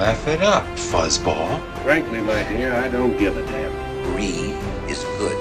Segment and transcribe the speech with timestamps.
[0.00, 1.60] Laugh it up, fuzzball.
[1.82, 3.70] Frankly, my dear, I don't give a damn.
[4.02, 4.56] Greed
[4.88, 5.39] is good.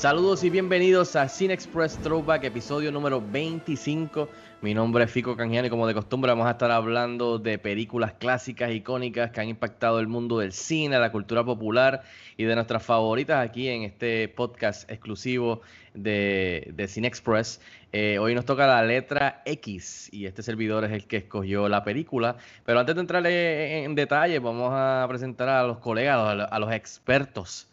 [0.00, 4.30] Saludos y bienvenidos a Cine Express Throwback, episodio número 25.
[4.62, 8.14] Mi nombre es Fico Canjiano y como de costumbre vamos a estar hablando de películas
[8.14, 12.00] clásicas, icónicas que han impactado el mundo del cine, la cultura popular
[12.38, 15.60] y de nuestras favoritas aquí en este podcast exclusivo
[15.92, 17.60] de, de Cine Express.
[17.92, 21.84] Eh, hoy nos toca la letra X y este servidor es el que escogió la
[21.84, 22.38] película.
[22.64, 27.69] Pero antes de entrar en, detalle, vamos a presentar a los colegas, a los expertos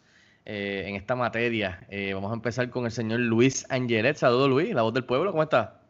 [0.50, 1.86] eh, en esta materia.
[1.90, 4.16] Eh, vamos a empezar con el señor Luis Angelet.
[4.16, 5.82] Saludos Luis, la voz del pueblo, ¿cómo está?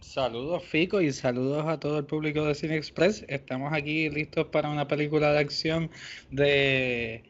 [0.00, 3.26] Saludos Fico y saludos a todo el público de Cine Express.
[3.28, 5.90] Estamos aquí listos para una película de acción
[6.30, 7.24] de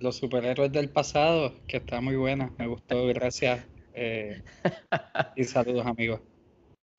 [0.00, 2.50] los superhéroes del pasado, que está muy buena.
[2.58, 3.64] Me gustó, gracias.
[3.94, 4.42] Eh,
[5.36, 6.22] y saludos amigos.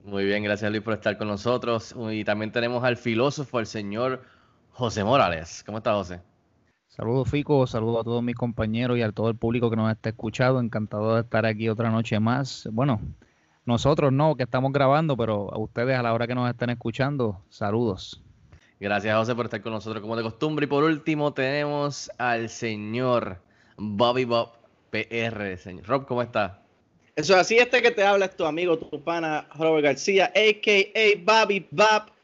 [0.06, 1.94] Muy bien, gracias Luis por estar con nosotros.
[2.12, 4.24] Y también tenemos al filósofo, el señor
[4.70, 5.64] José Morales.
[5.66, 6.22] ¿Cómo está José?
[6.98, 10.10] Saludos Fico, saludos a todos mis compañeros y a todo el público que nos está
[10.10, 10.60] escuchando.
[10.60, 12.68] Encantado de estar aquí otra noche más.
[12.72, 13.00] Bueno,
[13.66, 17.40] nosotros no, que estamos grabando, pero a ustedes a la hora que nos estén escuchando,
[17.50, 18.24] saludos.
[18.80, 20.64] Gracias José por estar con nosotros como de costumbre.
[20.66, 23.38] Y por último tenemos al señor
[23.78, 24.54] Bobby Bob
[24.90, 25.56] PR.
[25.60, 26.64] Señor Rob, ¿cómo está?
[27.16, 31.24] Eso es así, este que te habla es tu amigo, tu pana Robert García, a.k.a.
[31.24, 32.17] Bobby Bob.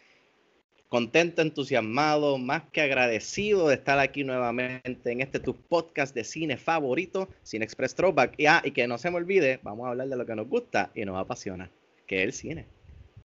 [0.94, 6.56] Contento, entusiasmado, más que agradecido de estar aquí nuevamente en este tu podcast de cine
[6.56, 8.36] favorito, Cine Express Throwback.
[8.38, 10.48] Y, ah, y que no se me olvide, vamos a hablar de lo que nos
[10.48, 11.72] gusta y nos apasiona,
[12.06, 12.68] que es el cine.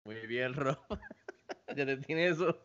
[0.04, 0.78] Muy bien, Rob.
[1.78, 2.62] ya te tiene eso.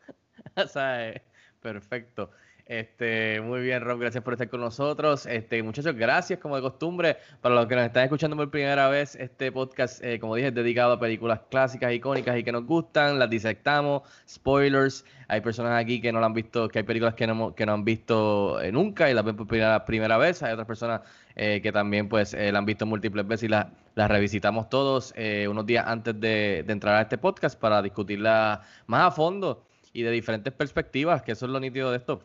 [0.67, 1.23] ¿Sabes?
[1.61, 2.33] Perfecto.
[2.71, 5.27] Este, muy bien, Rob, gracias por estar con nosotros.
[5.27, 7.17] Este, muchachos, gracias como de costumbre.
[7.41, 10.55] Para los que nos están escuchando por primera vez, este podcast, eh, como dije, es
[10.55, 13.19] dedicado a películas clásicas, icónicas y que nos gustan.
[13.19, 15.05] Las disectamos, spoilers.
[15.27, 17.73] Hay personas aquí que no la han visto, que hay películas que no, que no
[17.73, 20.41] han visto eh, nunca y las ven por primera, primera vez.
[20.45, 21.01] Hay otras personas
[21.35, 23.67] eh, que también pues la han visto múltiples veces y las
[23.97, 25.13] la revisitamos todos
[25.49, 30.03] unos días antes de, de entrar a este podcast para discutirla más a fondo y
[30.03, 32.23] de diferentes perspectivas, que eso es lo nítido de esto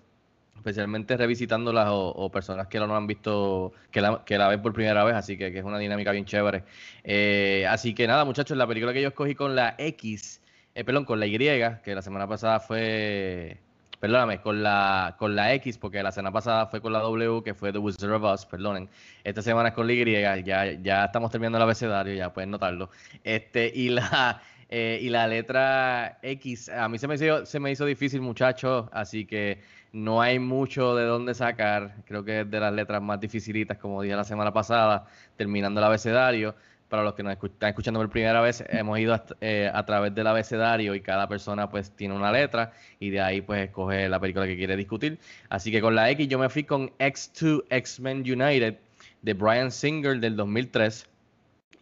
[0.56, 5.04] especialmente revisitándolas o, personas que no han visto, que la, que la ven por primera
[5.04, 6.64] vez, así que, que es una dinámica bien chévere.
[7.04, 10.42] Eh, así que nada, muchachos, la película que yo escogí con la X,
[10.74, 11.38] eh, perdón, con la Y,
[11.84, 13.58] que la semana pasada fue,
[14.00, 17.54] perdóname, con la, con la X, porque la semana pasada fue con la W, que
[17.54, 18.90] fue The Wizard of Us, perdonen.
[19.24, 22.90] Esta semana es con la Y, ya, ya estamos terminando el abecedario, ya pueden notarlo.
[23.24, 24.42] Este, y la...
[24.68, 28.88] Eh, y la letra X, a mí se me hizo, se me hizo difícil, muchachos,
[28.92, 29.62] así que
[29.96, 31.96] no hay mucho de dónde sacar.
[32.06, 35.08] Creo que es de las letras más dificilitas, como dije la semana pasada,
[35.38, 36.54] terminando el abecedario.
[36.90, 40.14] Para los que nos están escuchando por primera vez, hemos ido a, eh, a, través
[40.14, 44.20] del abecedario y cada persona pues tiene una letra y de ahí pues escoge la
[44.20, 45.18] película que quiere discutir.
[45.50, 48.78] Así que con la X yo me fui con X2 X-Men United
[49.22, 51.08] de Brian Singer del 2003.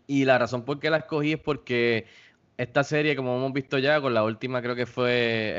[0.06, 2.06] Y la razón por qué la escogí es porque
[2.57, 5.56] esta serie, como hemos visto ya, con la última creo que fue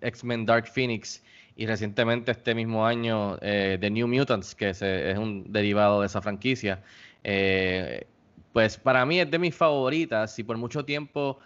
[0.00, 1.22] X-Men Dark Phoenix
[1.56, 4.82] y recientemente este mismo año eh, The New Mutants, que es
[5.18, 6.82] un derivado de esa franquicia,
[7.24, 8.06] eh,
[8.52, 11.38] pues para mí es de mis favoritas y por mucho tiempo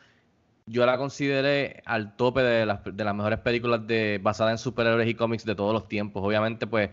[0.66, 5.08] yo la consideré al tope de las, de las mejores películas de, basadas en superhéroes
[5.08, 6.22] y cómics de todos los tiempos.
[6.24, 6.90] Obviamente pues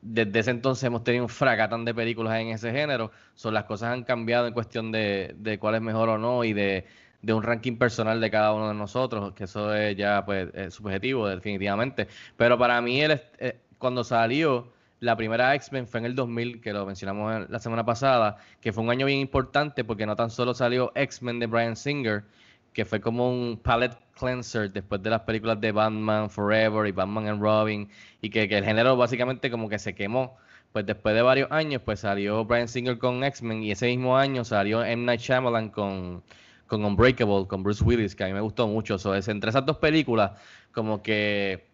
[0.00, 3.92] desde ese entonces hemos tenido un fracatán de películas en ese género, son las cosas
[3.92, 6.86] han cambiado en cuestión de, de cuál es mejor o no y de
[7.22, 10.74] de un ranking personal de cada uno de nosotros, que eso es ya pues es
[10.74, 12.08] subjetivo definitivamente.
[12.36, 16.72] Pero para mí él, eh, cuando salió la primera X-Men fue en el 2000, que
[16.72, 20.54] lo mencionamos la semana pasada, que fue un año bien importante porque no tan solo
[20.54, 22.24] salió X-Men de Brian Singer,
[22.72, 27.28] que fue como un palette cleanser después de las películas de Batman Forever y Batman
[27.28, 27.88] and Robin,
[28.20, 30.36] y que, que el género básicamente como que se quemó.
[30.72, 34.44] Pues después de varios años, pues salió Brian Singer con X-Men y ese mismo año
[34.44, 35.04] salió M.
[35.04, 36.22] Night Shyamalan con
[36.68, 38.98] con Unbreakable, con Bruce Willis, que a mí me gustó mucho.
[38.98, 40.32] So, es, entre esas dos películas,
[40.72, 41.66] como que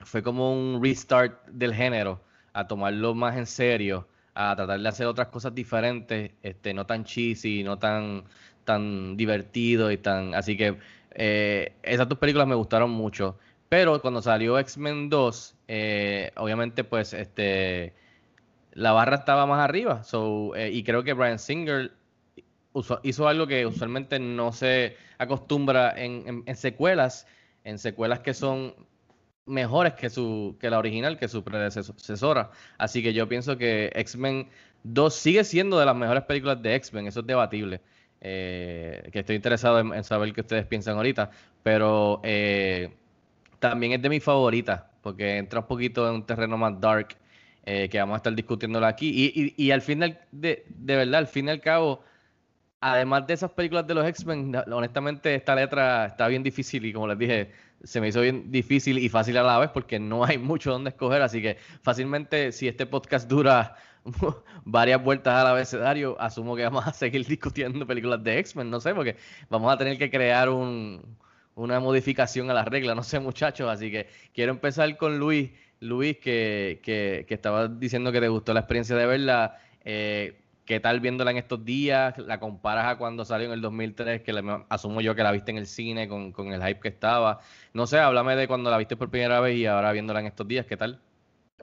[0.00, 2.20] fue como un restart del género,
[2.52, 7.04] a tomarlo más en serio, a tratar de hacer otras cosas diferentes, este, no tan
[7.04, 8.24] cheesy, no tan,
[8.64, 10.34] tan divertido y tan.
[10.34, 10.76] Así que
[11.12, 13.38] eh, esas dos películas me gustaron mucho.
[13.70, 17.94] Pero cuando salió X-Men 2, eh, obviamente, pues, este
[18.72, 20.02] la barra estaba más arriba.
[20.04, 21.92] So, eh, y creo que Brian Singer
[23.02, 27.26] hizo algo que usualmente no se acostumbra en, secuelas,
[27.64, 28.74] en secuelas que son
[29.46, 32.50] mejores que su que la original, que su predecesora.
[32.78, 34.48] Así que yo pienso que X-Men
[34.84, 37.80] 2 sigue siendo de las mejores películas de X-Men, eso es debatible.
[38.22, 41.30] Eh, que estoy interesado en, saber qué ustedes piensan ahorita,
[41.62, 42.90] pero eh,
[43.58, 47.16] también es de mis favoritas, porque entra un poquito en un terreno más dark,
[47.64, 49.32] eh, que vamos a estar discutiéndolo aquí.
[49.34, 52.02] Y, y, al final, de, de verdad, al fin y al cabo,
[52.80, 57.06] además de esas películas de los X-Men, honestamente esta letra está bien difícil y como
[57.06, 57.50] les dije,
[57.84, 60.90] se me hizo bien difícil y fácil a la vez porque no hay mucho donde
[60.90, 63.76] escoger, así que fácilmente si este podcast dura
[64.64, 68.94] varias vueltas al abecedario, asumo que vamos a seguir discutiendo películas de X-Men, no sé,
[68.94, 69.16] porque
[69.50, 71.02] vamos a tener que crear un,
[71.54, 75.50] una modificación a las reglas, no sé muchachos, así que quiero empezar con Luis,
[75.80, 79.58] Luis que, que, que estaba diciendo que te gustó la experiencia de verla.
[79.84, 82.16] Eh, ¿Qué tal viéndola en estos días?
[82.18, 84.32] ¿La comparas a cuando salió en el 2003, que
[84.68, 87.40] asumo yo que la viste en el cine con, con, el hype que estaba?
[87.74, 90.46] No sé, háblame de cuando la viste por primera vez y ahora viéndola en estos
[90.46, 91.00] días, ¿qué tal?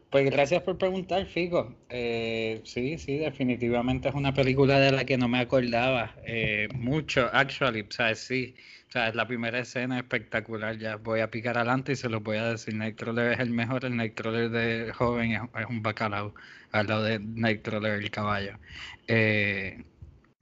[0.09, 1.75] Pues gracias por preguntar, Fico.
[1.89, 7.29] Eh, sí, sí, definitivamente es una película de la que no me acordaba eh, mucho,
[7.33, 8.55] actually, o sí.
[8.87, 10.77] O sea, es la primera escena espectacular.
[10.77, 12.73] Ya voy a picar adelante y se lo voy a decir.
[12.75, 13.83] Nightcrawler es el mejor.
[13.83, 16.33] El Nightcrawler de joven es, un bacalao
[16.71, 18.57] al lado de Nightcrawler el caballo.
[19.09, 19.83] Eh,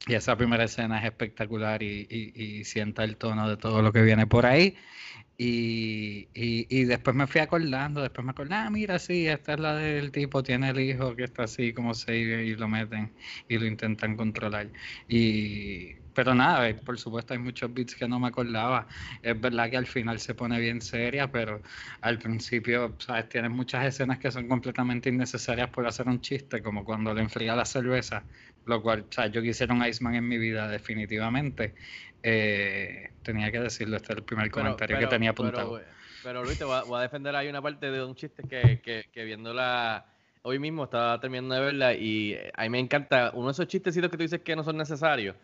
[0.08, 4.04] y esa primera escena es espectacular y, y, sienta el tono de todo lo que
[4.04, 4.76] viene por ahí.
[5.38, 9.76] Y, y, después me fui acordando, después me acordé, ah, mira, sí, esta es la
[9.76, 13.14] del tipo, tiene el hijo que está así como se y lo meten
[13.50, 14.72] y lo intentan controlar.
[15.10, 18.88] Y, pero nada, eh, por supuesto hay muchos beats que no me acordaba.
[19.22, 21.62] Es verdad que al final se pone bien seria, pero
[22.02, 23.28] al principio, ¿sabes?
[23.30, 27.56] Tienes muchas escenas que son completamente innecesarias por hacer un chiste, como cuando le enfría
[27.56, 28.24] la cerveza,
[28.66, 31.76] lo cual, o sea, yo quisiera un Iceman en mi vida, definitivamente.
[32.28, 35.80] Eh, tenía que decirlo, este es el primer comentario que tenía apuntado.
[36.24, 39.24] Pero, Luis, te voy a, defender ahí una parte de un chiste que, que, que
[39.26, 40.08] viéndola
[40.42, 44.10] hoy mismo estaba terminando de verla y a mí me encanta uno de esos chistecitos
[44.10, 45.36] que tú dices que no son necesarios.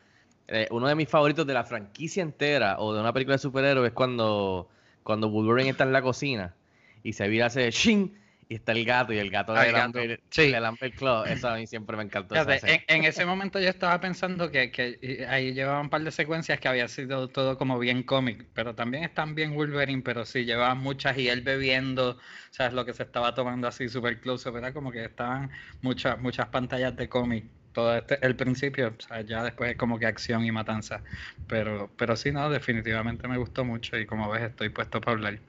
[0.47, 3.89] Eh, uno de mis favoritos de la franquicia entera o de una película de superhéroes
[3.89, 4.67] es cuando,
[5.03, 6.55] cuando Wolverine está en la cocina
[7.03, 8.17] y se vira ese shin
[8.51, 10.53] y está el gato y el gato de Lambert, sí.
[10.97, 11.23] Claw.
[11.23, 12.35] Eso a mí siempre me encantó.
[12.35, 16.67] en, ese momento yo estaba pensando que, que, ahí llevaban un par de secuencias que
[16.67, 21.17] había sido todo como bien cómic, pero también están bien Wolverine, pero sí, llevaban muchas
[21.17, 22.17] y él bebiendo,
[22.49, 22.73] ¿sabes?
[22.73, 24.73] Lo que se estaba tomando así super close, ¿verdad?
[24.73, 25.49] Como que estaban
[25.81, 29.97] muchas, muchas pantallas de cómic todo este, el principio, o sea, ya después es como
[29.97, 31.01] que acción y matanza.
[31.47, 35.39] Pero, pero sí, no, definitivamente me gustó mucho y como ves estoy puesto para hablar.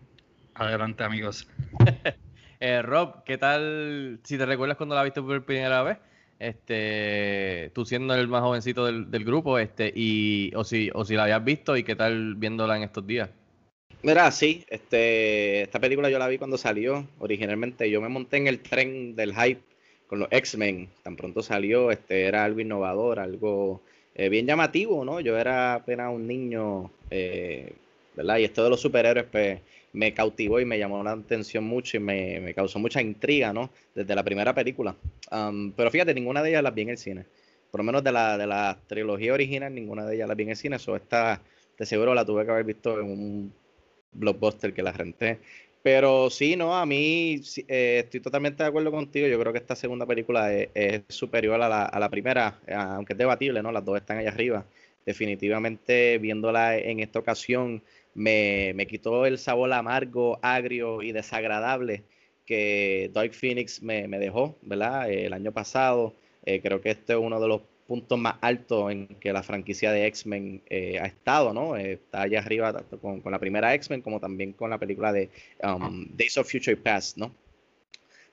[0.54, 1.48] Adelante, amigos.
[2.62, 4.20] eh, Rob, ¿qué tal?
[4.22, 5.98] Si te recuerdas cuando la viste por primera vez,
[6.38, 11.14] este, tú siendo el más jovencito del, del grupo, este, y o si, o si
[11.14, 13.30] la habías visto y qué tal viéndola en estos días.
[14.04, 17.06] Mira, sí, este, esta película yo la vi cuando salió.
[17.18, 19.62] Originalmente yo me monté en el tren del hype
[20.06, 23.82] con los X-Men, tan pronto salió, este, era algo innovador, algo
[24.14, 25.20] eh, bien llamativo, ¿no?
[25.20, 27.72] Yo era apenas un niño, eh,
[28.14, 28.38] ¿verdad?
[28.38, 29.60] Y esto de los superhéroes, pues,
[29.92, 33.70] me cautivó y me llamó la atención mucho y me, causó mucha intriga, ¿no?
[33.94, 34.96] Desde la primera película.
[35.76, 37.26] Pero fíjate, ninguna de ellas las vi en el cine.
[37.70, 40.50] Por lo menos de la, de la trilogía original, ninguna de ellas las vi en
[40.50, 40.76] el cine.
[40.76, 41.40] Eso esta,
[41.78, 43.54] de seguro la tuve que haber visto en un
[44.12, 45.40] blockbuster que la renté.
[45.82, 49.26] Pero sí, no, a mí eh, estoy totalmente de acuerdo contigo.
[49.26, 53.14] Yo creo que esta segunda película es, superior a la, a la, primera, eh, aunque
[53.14, 53.72] es debatible, ¿no?
[53.72, 54.64] Las dos están allá arriba.
[55.04, 57.82] Definitivamente, viéndola en esta ocasión,
[58.14, 62.04] me, quitó el sabor amargo, agrio y desagradable
[62.46, 65.10] que Dark Phoenix me, dejó, ¿verdad?
[65.10, 66.14] el año pasado.
[66.44, 69.92] Eh, creo que este es uno de los puntos más altos en que la franquicia
[69.92, 71.76] de X-Men eh, ha estado, ¿no?
[71.76, 75.30] Eh, está allá arriba tanto con, la primera X-Men como también con la película de
[75.62, 77.34] um, Days of Future Past, ¿no?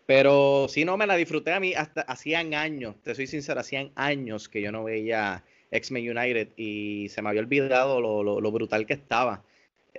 [0.06, 3.92] Pero sí, no, me la disfruté a mí hasta hacían años, te soy sincero, hacían
[3.96, 8.94] años que yo no veía X-Men United y se me había olvidado lo, brutal que
[8.94, 9.44] estaba.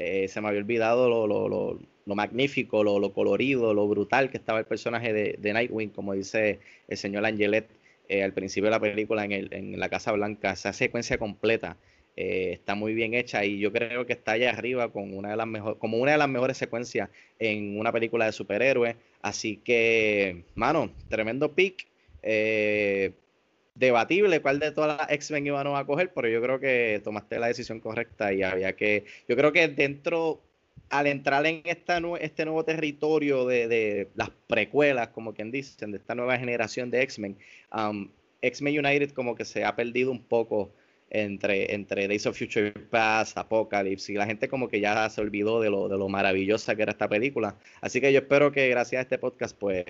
[0.03, 5.13] Eh, se me había olvidado lo, magnífico, lo, colorido, lo brutal que estaba el personaje
[5.13, 7.69] de, de Nightwing, como dice el señor Angelet
[8.09, 10.53] eh, al principio de la película en, el, en la Casa Blanca.
[10.53, 11.77] Esa secuencia completa
[12.17, 15.37] eh, está muy bien hecha y yo creo que está allá arriba con una de
[15.37, 18.97] las mejor, como una de las mejores secuencias en una película de superhéroes.
[19.21, 21.87] Así que, mano, tremendo pick.
[23.81, 27.47] Debatible cuál de todas las X-Men iban a coger, pero yo creo que tomaste la
[27.47, 29.07] decisión correcta y había que.
[29.27, 30.43] Yo creo que dentro,
[30.91, 35.97] al entrar en esta, este nuevo territorio de, de, las precuelas, como quien dicen, de
[35.97, 37.39] esta nueva generación de X-Men,
[37.75, 38.11] um,
[38.43, 40.71] X-Men United como que se ha perdido un poco
[41.09, 45.59] entre, entre Days of Future Past, Apocalypse, y la gente como que ya se olvidó
[45.59, 47.57] de lo, de lo maravillosa que era esta película.
[47.81, 49.87] Así que yo espero que gracias a este podcast, pues,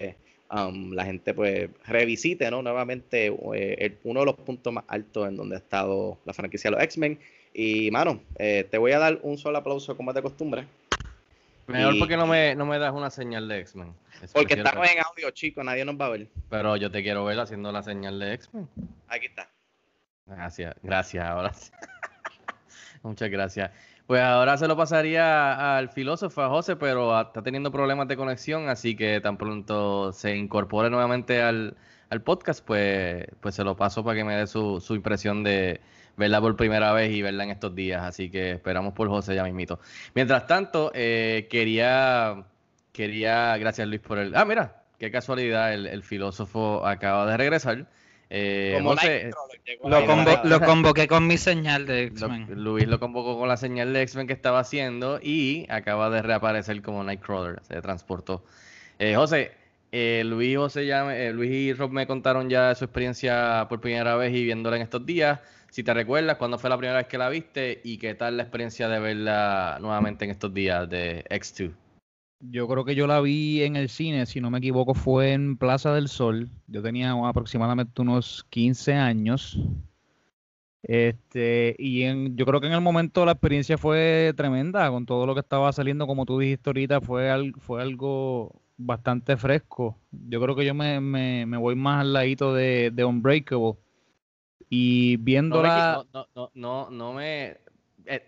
[0.50, 2.62] um, la gente pues revisite, ¿no?
[2.62, 6.76] Nuevamente eh, uno de los puntos más altos en donde ha estado la franquicia de
[6.76, 7.19] los X-Men.
[7.52, 10.66] Y, mano, eh, te voy a dar un solo aplauso como es de costumbre.
[11.66, 13.95] Mejor porque no me, no me das una señal de X-Men.
[14.33, 16.28] Porque estamos en audio, chicos, nadie nos va a ver.
[16.49, 18.69] Pero yo te quiero ver haciendo la señal de X-Men.
[19.09, 19.49] Aquí está.
[20.26, 21.52] Gracias, gracias, ahora
[23.02, 23.71] Muchas gracias.
[24.11, 28.69] Pues ahora se lo pasaría al filósofo, a José, pero está teniendo problemas de conexión,
[28.69, 31.76] así que tan pronto se incorpore nuevamente al,
[32.25, 35.81] podcast, pues, pues se lo paso para que me dé su, su impresión de
[36.17, 38.02] verla por primera vez y verla en estos días.
[38.02, 39.79] Así que esperamos por José ya mismito.
[40.17, 42.47] Mientras tanto, eh, quería,
[42.90, 44.35] quería, gracias Luis por el...
[44.35, 47.87] Ah, mira, qué casualidad, el, el filósofo acaba de regresar.
[48.32, 48.80] Eh,
[50.44, 52.46] lo, convoqué con mi señal de X-Men.
[52.62, 56.80] Luis lo convocó con la señal de X-Men que estaba haciendo y acaba de reaparecer
[56.80, 57.60] como Nightcrawler.
[57.62, 58.44] Se transportó.
[59.00, 59.52] Eh, José,
[59.90, 64.14] eh, Luis, José ya, eh, Luis y Rob me contaron ya su experiencia por primera
[64.14, 65.40] vez y viéndola en estos días.
[65.70, 68.44] Si te recuerdas, ¿cuándo fue la primera vez que la viste y qué tal la
[68.44, 71.72] experiencia de verla nuevamente en estos días de X2?
[72.40, 75.59] Yo creo que yo la vi en el cine, si no me equivoco, fue en
[75.59, 76.49] Plaza del Sol.
[76.66, 79.59] Yo tenía aproximadamente unos 15 años.
[80.82, 85.26] Este, y en, yo creo que en el momento la experiencia fue tremenda con todo
[85.26, 89.99] lo que estaba saliendo, como tú dijiste ahorita, fue, al, fue algo bastante fresco.
[90.11, 93.75] Yo creo que yo me, me, me voy más al ladito de, de Unbreakable.
[94.70, 96.06] Y viéndola.
[96.14, 97.59] No, no, no, no, me.
[98.06, 98.23] Eh,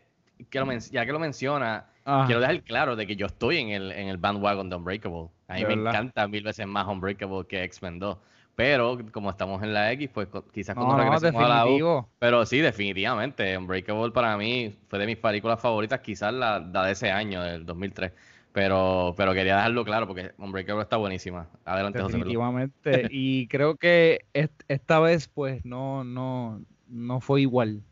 [0.90, 4.16] ya que lo menciona, quiero dejar claro de que yo estoy en el, en el
[4.16, 5.28] bandwagon de Unbreakable.
[5.48, 8.18] A mí me encanta mil veces más Unbreakable que X-Men 2.
[8.54, 12.06] Pero como estamos en la X, pues quizás cuando regresemos a la U.
[12.18, 13.56] Pero sí, definitivamente.
[13.56, 17.64] Unbreakable para mí fue de mis películas favoritas, quizás la, la de ese año, del
[17.64, 18.12] 2003.
[18.52, 21.48] Pero, pero quería dejarlo claro porque Unbreakable está buenísima.
[21.64, 23.08] Adelante, Definitivamente.
[23.10, 27.82] y creo que esta vez, pues, no, no, no fue igual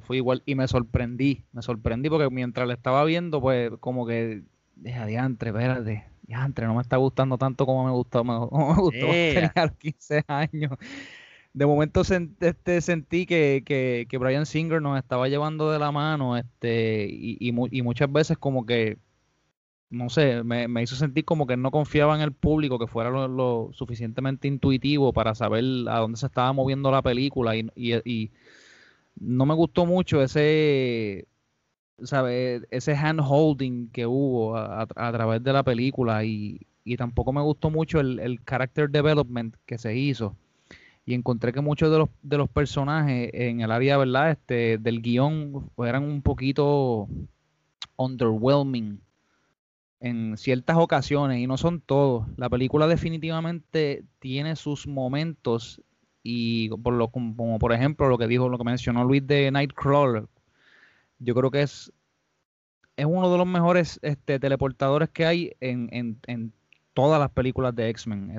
[0.00, 4.42] fue igual y me sorprendí, me sorprendí porque mientras la estaba viendo, pues como que,
[4.76, 8.80] deja diantre, espérate, diantre, no me está gustando tanto como me gustó, me, como me
[8.80, 10.72] gustó tenía los 15 años.
[11.54, 16.38] De momento este, sentí que, que, que, Brian Singer nos estaba llevando de la mano
[16.38, 18.96] este y, y, muchas veces como que,
[19.90, 23.10] no sé, me, me, hizo sentir como que no confiaba en el público, que fuera
[23.10, 28.30] lo, suficientemente intuitivo para saber a dónde se estaba moviendo la película y, y
[29.18, 31.26] no me gustó mucho ese,
[32.02, 32.62] ¿sabe?
[32.70, 36.60] ese hand holding que hubo a, través de la película y,
[36.96, 40.36] tampoco me gustó mucho el, el, character development que se hizo.
[41.04, 44.32] Y encontré que muchos de los, de los personajes en el área ¿verdad?
[44.32, 47.08] Este, del guion eran un poquito
[47.96, 49.00] underwhelming
[50.00, 52.26] en ciertas ocasiones y no son todos.
[52.36, 55.80] La película definitivamente tiene sus momentos
[56.22, 60.26] y por lo, como, por ejemplo lo que dijo, lo que mencionó Luis de Nightcrawler,
[61.18, 61.92] yo creo que es,
[62.96, 66.52] es uno de los mejores este, teleportadores que hay en, en, en
[66.94, 68.38] todas las películas de X-Men.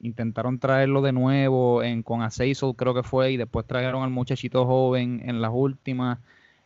[0.00, 4.66] intentaron traerlo de nuevo en, con Azazel creo que fue, y después trajeron al muchachito
[4.66, 6.18] joven en las últimas.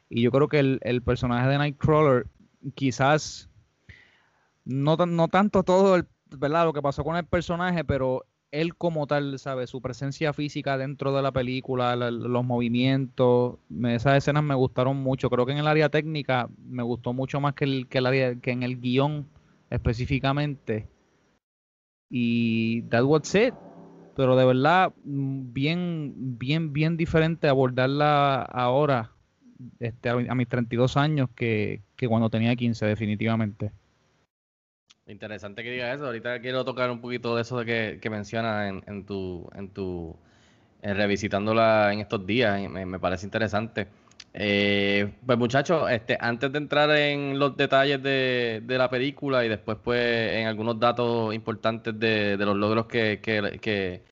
[0.08, 2.26] Y yo creo que el, el personaje de Nightcrawler
[2.74, 3.48] quizás
[4.64, 6.64] no, no tanto todo el, ¿verdad?
[6.64, 9.66] lo que pasó con el personaje, pero él como tal, ¿sabe?
[9.66, 15.30] Su presencia física dentro de la película, los movimientos, esas escenas me gustaron mucho.
[15.30, 18.34] Creo que en el área técnica me gustó mucho más que, el, que, el área,
[18.36, 19.26] que en el guion
[19.70, 20.88] específicamente.
[22.10, 23.54] Y that was it.
[24.16, 29.12] Pero de verdad, bien, bien, bien diferente abordarla ahora,
[29.78, 33.72] este, a mis 32 años, que cuando tenía 15, definitivamente.
[35.08, 36.06] Interesante que diga eso.
[36.06, 40.14] Ahorita quiero tocar un poquito de eso de que, mencionas en, en, tu, en tu,
[40.82, 42.60] revisitándola en estos días.
[42.68, 43.88] Me, me parece interesante.
[44.34, 49.48] Eh, pues muchachos, este, antes de entrar en los detalles de, de, la película y
[49.48, 54.02] después pues en algunos datos importantes de, de los logros que, que, que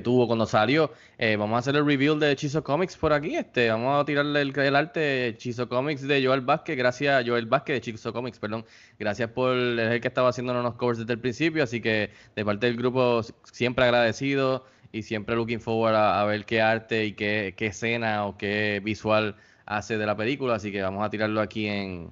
[0.00, 0.92] tuvo cuando salió.
[1.18, 3.36] Eh, vamos a hacer el reveal de Chizo Comics por aquí.
[3.36, 6.76] Este, vamos a tirarle el, el arte Chizo Comics de Joel Vázquez.
[6.76, 8.64] Gracias, Joel Vázquez de Chizo Comics, perdón.
[8.98, 11.62] Gracias por el que estaba haciendo unos covers desde el principio.
[11.64, 14.64] Así que de parte del grupo, siempre agradecido.
[14.92, 18.80] y siempre looking forward a, a ver qué arte y qué, qué escena o qué
[18.84, 22.10] visual hace de la película, así que vamos a tirarlo aquí en,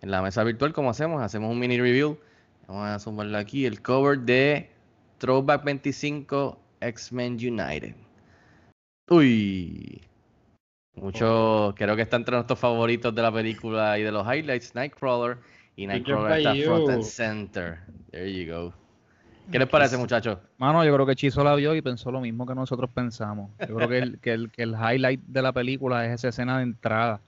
[0.00, 2.18] en la mesa virtual como hacemos, hacemos un mini review.
[2.68, 4.70] Vamos a sumarlo aquí, el cover de
[5.18, 7.94] Throwback 25 X-Men United.
[9.08, 10.02] Uy.
[10.94, 15.38] Mucho, creo que está entre nuestros favoritos de la película y de los highlights, Nightcrawler.
[15.74, 17.78] Y Nightcrawler está front and center.
[18.10, 18.74] There you go.
[19.50, 20.38] ¿Qué les parece, muchachos?
[20.58, 23.50] Mano, yo creo que Chizo la vio y pensó lo mismo que nosotros pensamos.
[23.68, 26.58] Yo creo que el, que el, que el highlight de la película es esa escena
[26.58, 27.20] de entrada.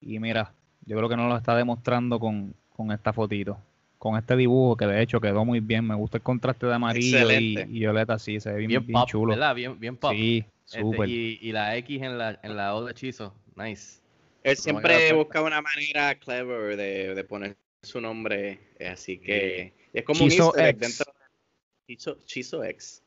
[0.00, 0.54] Y mira,
[0.86, 3.58] yo creo que nos lo está demostrando con, con esta fotito.
[4.00, 5.86] Con este dibujo que de hecho quedó muy bien.
[5.86, 8.98] Me gusta el contraste de amarillo y, y, violeta, sí, se ve bien, bien, bien
[8.98, 9.34] pop, chulo.
[9.34, 9.54] ¿verdad?
[9.54, 10.12] Bien, bien pop.
[10.12, 11.06] Sí, Este, súper.
[11.06, 13.34] y, y la X en la, en la O de hechizo.
[13.56, 14.00] Nice.
[14.42, 18.58] Él siempre busca una manera clever de, de poner su nombre,
[18.90, 20.80] así que es como Chizo un easter egg X.
[20.98, 23.02] dentro de Chizo, Chizo X.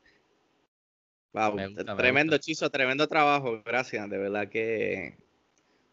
[1.32, 2.38] Wow, gusta, me tremendo.
[2.38, 5.16] Chizo, tremendo trabajo, gracias, de verdad que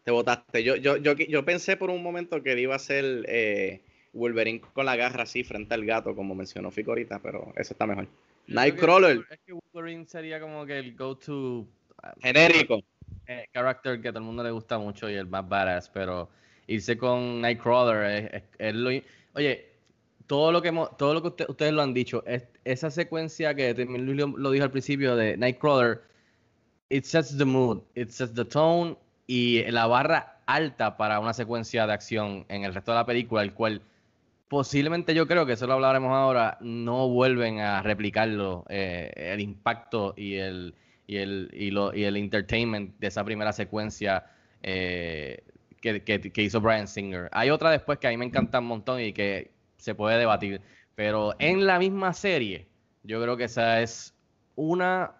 [0.04, 0.62] te botaste.
[0.62, 3.80] Yo, yo, yo, yo pensé por un momento que iba a ser eh,
[4.12, 7.86] Wolverine con la garra así frente al gato, como mencionó Fico ahorita, pero eso está
[7.86, 8.06] mejor.
[8.48, 11.66] Nightcrawler, Es que Wolverine sería como que el go-to
[12.02, 12.82] ah, genérico.
[13.26, 16.28] eh, character que a todo el mundo le gusta mucho y el más badass, pero
[16.66, 18.90] irse con Nightcrawler es, es- es lo...
[19.34, 19.66] Oye,
[20.26, 23.54] todo lo que hemos- todo lo que usted- ustedes lo han dicho, es, esa secuencia
[23.54, 26.02] que también Luis lo, lo dijo al principio de Nightcrawler,
[26.90, 31.86] it sets the mood, it sets the tone y la barra alta para una secuencia
[31.86, 33.80] de acción en el resto de la película, el cual
[34.52, 40.12] posiblemente yo creo que eso lo hablaremos ahora, no vuelven a replicarlo, eh, el impacto
[40.14, 40.74] y el,
[41.06, 44.26] y el, y lo, y el entertainment de esa primera secuencia
[44.62, 45.42] eh,
[45.80, 47.30] que, que- que hizo Brian Singer.
[47.32, 50.60] Hay otra después que a mí me encanta un montón y que se puede debatir,
[50.94, 52.68] pero en la misma serie,
[53.04, 54.14] yo creo que esa es
[54.54, 55.12] una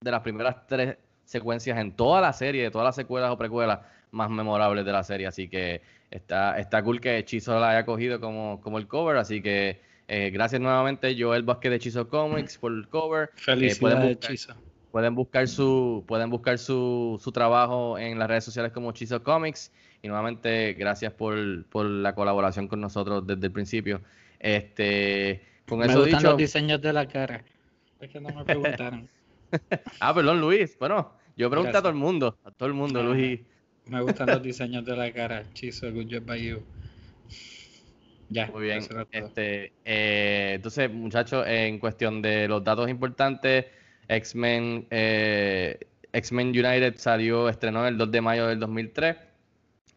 [0.00, 3.80] de las primeras tres secuencias en toda la serie, de todas las secuelas o precuelas
[4.10, 5.26] más memorables de la serie.
[5.26, 9.16] Así que está, está cool que Hechizo la haya cogido como, como el cover.
[9.16, 13.30] Así que eh, gracias nuevamente, Joel Vázquez de Hechizo Comics, por el cover.
[13.46, 14.54] Eh, pueden, Felicidades, buscar, Chizo.
[14.90, 19.72] pueden buscar su pueden buscar su, su trabajo en las redes sociales como Hechizo Comics.
[20.02, 24.00] Y nuevamente, gracias por, por la colaboración con nosotros desde el principio.
[24.38, 26.28] Este, con Me eso gustan dicho.
[26.30, 27.44] los diseños de la cara.
[28.00, 29.08] Es que no me preguntaron.
[30.00, 30.78] Ah, perdón, Luis.
[30.78, 31.82] Bueno, yo pregunté a Gracias.
[31.82, 32.38] todo el mundo.
[32.44, 33.02] A todo el mundo.
[33.02, 33.40] Luis.
[33.90, 35.44] Me gustan los diseños de la cara.
[35.52, 36.62] Chizo, good job by you.
[38.28, 38.86] Ya, Muy bien.
[39.10, 43.66] Este, eh, entonces, muchachos, en cuestión de los datos importantes,
[44.08, 45.80] X-Men eh,
[46.12, 49.16] X-Men United salió, estrenó el 2 de mayo del 2003.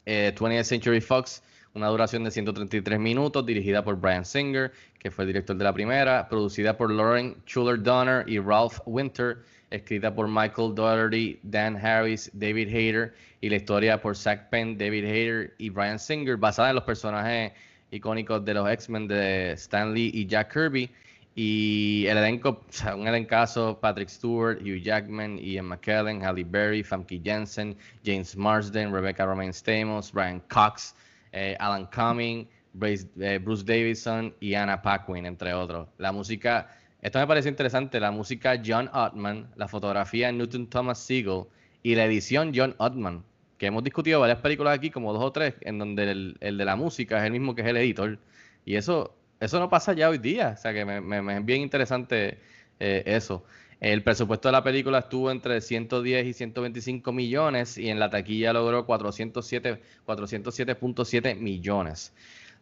[0.06, 1.44] Eh, 20th Century Fox,
[1.76, 5.74] una duración de 133 minutos, dirigida por Brian Singer, que fue el director de la
[5.74, 9.38] primera, producida por Lauren Schuler Donner y Ralph Winter,
[9.74, 15.06] escrita por Michael Dougherty, Dan Harris, David Hayter, y la historia por Zach Penn, David
[15.06, 17.52] Hayter y Brian Singer, basada en los personajes
[17.92, 20.90] icónicos de los X-Men de Stan Lee y Jack Kirby.
[21.36, 22.64] Y el elenco,
[22.96, 29.26] un elencazo, Patrick Stewart, Hugh Jackman, Ian McKellen, Halle Berry, Famke Jensen, James Marsden, Rebecca
[29.26, 30.96] Romaine Stamos, Brian Cox,
[31.32, 35.90] eh, Alan Cumming, Bruce, eh, Bruce Davidson y Anna Paquin, entre otros.
[35.98, 36.70] La música,
[37.04, 41.44] esto me pareció interesante, la música John Ottman, la fotografía Newton Thomas Siegel
[41.84, 43.26] y la edición John Ottman,
[43.58, 46.76] que hemos discutido varias películas aquí, como dos o tres, en donde el, de la
[46.76, 48.20] música es el mismo que es el editor.
[48.66, 50.56] Y eso, eso no pasa ya hoy día.
[50.58, 52.40] O sea que me, me- me es bien interesante
[52.80, 53.46] eh, eso.
[53.82, 58.54] El presupuesto de la película estuvo entre 110 y 125 millones y en la taquilla
[58.54, 62.14] logró 407 407.7 millones.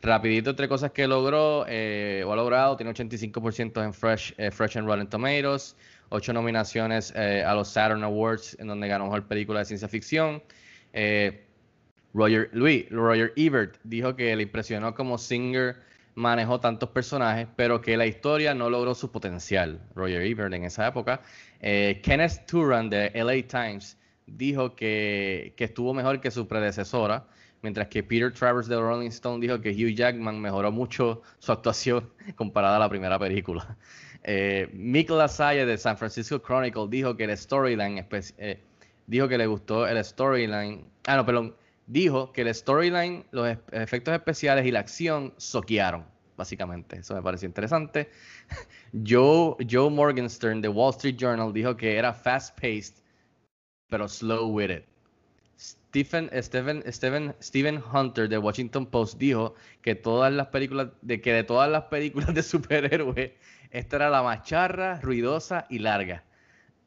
[0.01, 4.77] Rapidito, entre cosas que logró eh, o ha logrado, tiene 85% en Fresh, eh, Fresh
[4.77, 5.75] and Rotten Tomatoes,
[6.09, 10.41] 8 nominaciones eh, a los Saturn Awards, en donde ganó mejor película de ciencia ficción.
[10.93, 11.45] Eh,
[12.13, 12.49] Roger,
[12.89, 15.77] Roger Ebert dijo que le impresionó como Singer
[16.15, 19.79] manejó tantos personajes, pero que la historia no logró su potencial.
[19.95, 21.21] Roger Ebert en esa época.
[21.61, 27.25] Eh, Kenneth Turan de LA Times dijo que, que estuvo mejor que su predecesora,
[27.61, 32.09] mientras que Peter Travers de Rolling Stone dijo que Hugh Jackman mejoró mucho su actuación
[32.35, 33.77] comparada a la primera película.
[34.23, 38.05] Eh, Mick de San Francisco Chronicle dijo que el storyline
[38.37, 38.59] eh,
[39.07, 40.85] dijo que le gustó el storyline.
[41.07, 41.55] Ah, no, perdón.
[41.87, 46.05] Dijo que el storyline, los efectos especiales y la acción soquearon,
[46.37, 46.97] básicamente.
[46.99, 48.09] Eso me pareció interesante.
[49.05, 53.03] Joe, Joe Morgenstern de Wall Street Journal dijo que era fast-paced,
[53.89, 54.90] pero slow with it.
[55.91, 61.33] Stephen, Stephen, Stephen, Stephen Hunter de Washington Post dijo que todas las películas, de que
[61.33, 63.31] de todas las películas de superhéroes,
[63.71, 66.23] esta era la más charra, ruidosa y larga.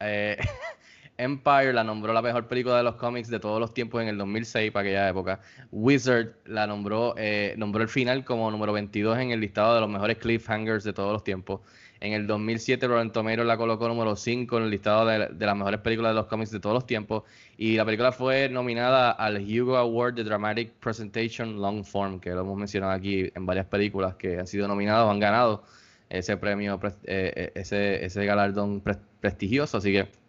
[0.01, 0.39] Eh,
[1.17, 4.19] Empire la nombró la mejor película de los cómics de todos los tiempos en el
[4.19, 5.41] 2006, para aquella época.
[5.71, 9.89] Wizard la nombró, eh, nombró el final como número 22 en el listado de los
[9.89, 11.61] mejores cliffhangers de todos los tiempos.
[12.01, 15.57] En el 2007, Rotten Tomatoes la colocó número 5 en el listado de, de, las
[15.57, 17.23] mejores películas de los cómics de todos los tiempos.
[17.57, 22.41] Y la película fue nominada al Hugo Award de Dramatic Presentation Long Form, que lo
[22.41, 25.63] hemos mencionado aquí en varias películas que han sido nominadas o han ganado
[26.11, 28.83] ese premio, eh, ese, ese galardón
[29.21, 29.79] prestigioso.
[29.79, 30.24] Así que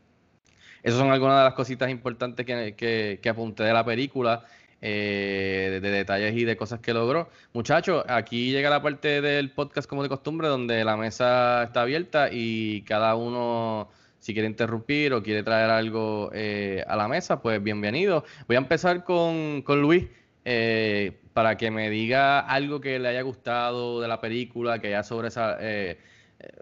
[0.86, 4.46] esas son algunas de las cositas importantes que, que, apunté de la película.
[4.82, 7.28] Eh, de, detalles y de cosas que logró.
[7.54, 12.30] Muchachos, aquí llega la parte del podcast como de costumbre, donde la mesa está abierta
[12.32, 17.64] y cada uno, si quiere interrumpir o quiere traer algo eh, a la mesa, pues
[17.64, 18.24] bienvenido.
[18.48, 20.06] Voy a empezar con, con Luis.
[20.44, 25.02] Eh, para que me diga algo que le haya gustado de la película, que haya
[25.02, 25.58] sobre esa,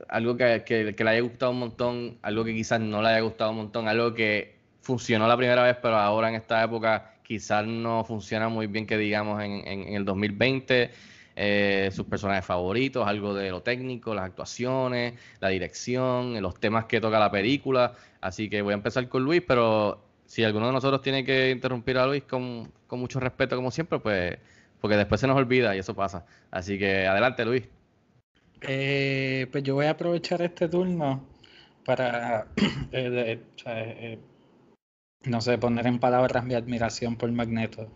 [0.09, 3.51] algo que, que, le haya gustado un montón, algo que quizás no le haya gustado
[3.51, 8.03] un montón, algo que funcionó la primera vez, pero ahora en esta época quizás no
[8.03, 10.91] funciona muy bien que digamos en, en, el 2020.
[11.35, 17.01] Eh, sus personajes favoritos, algo de lo técnico, las actuaciones, la dirección, los temas que
[17.01, 17.95] toca la película.
[18.21, 21.97] Así que voy a empezar con Luis, pero si alguno de nosotros tiene que interrumpir
[21.97, 24.37] a Luis con, con mucho respeto, como siempre, pues
[24.79, 26.25] porque después se nos olvida y eso pasa.
[26.51, 27.63] Así que adelante, Luis.
[28.67, 31.25] Eh, pues yo voy a aprovechar este turno
[31.85, 32.47] para,
[32.91, 34.19] eh, eh,
[35.25, 37.89] no sé, poner en palabras mi admiración por Magneto.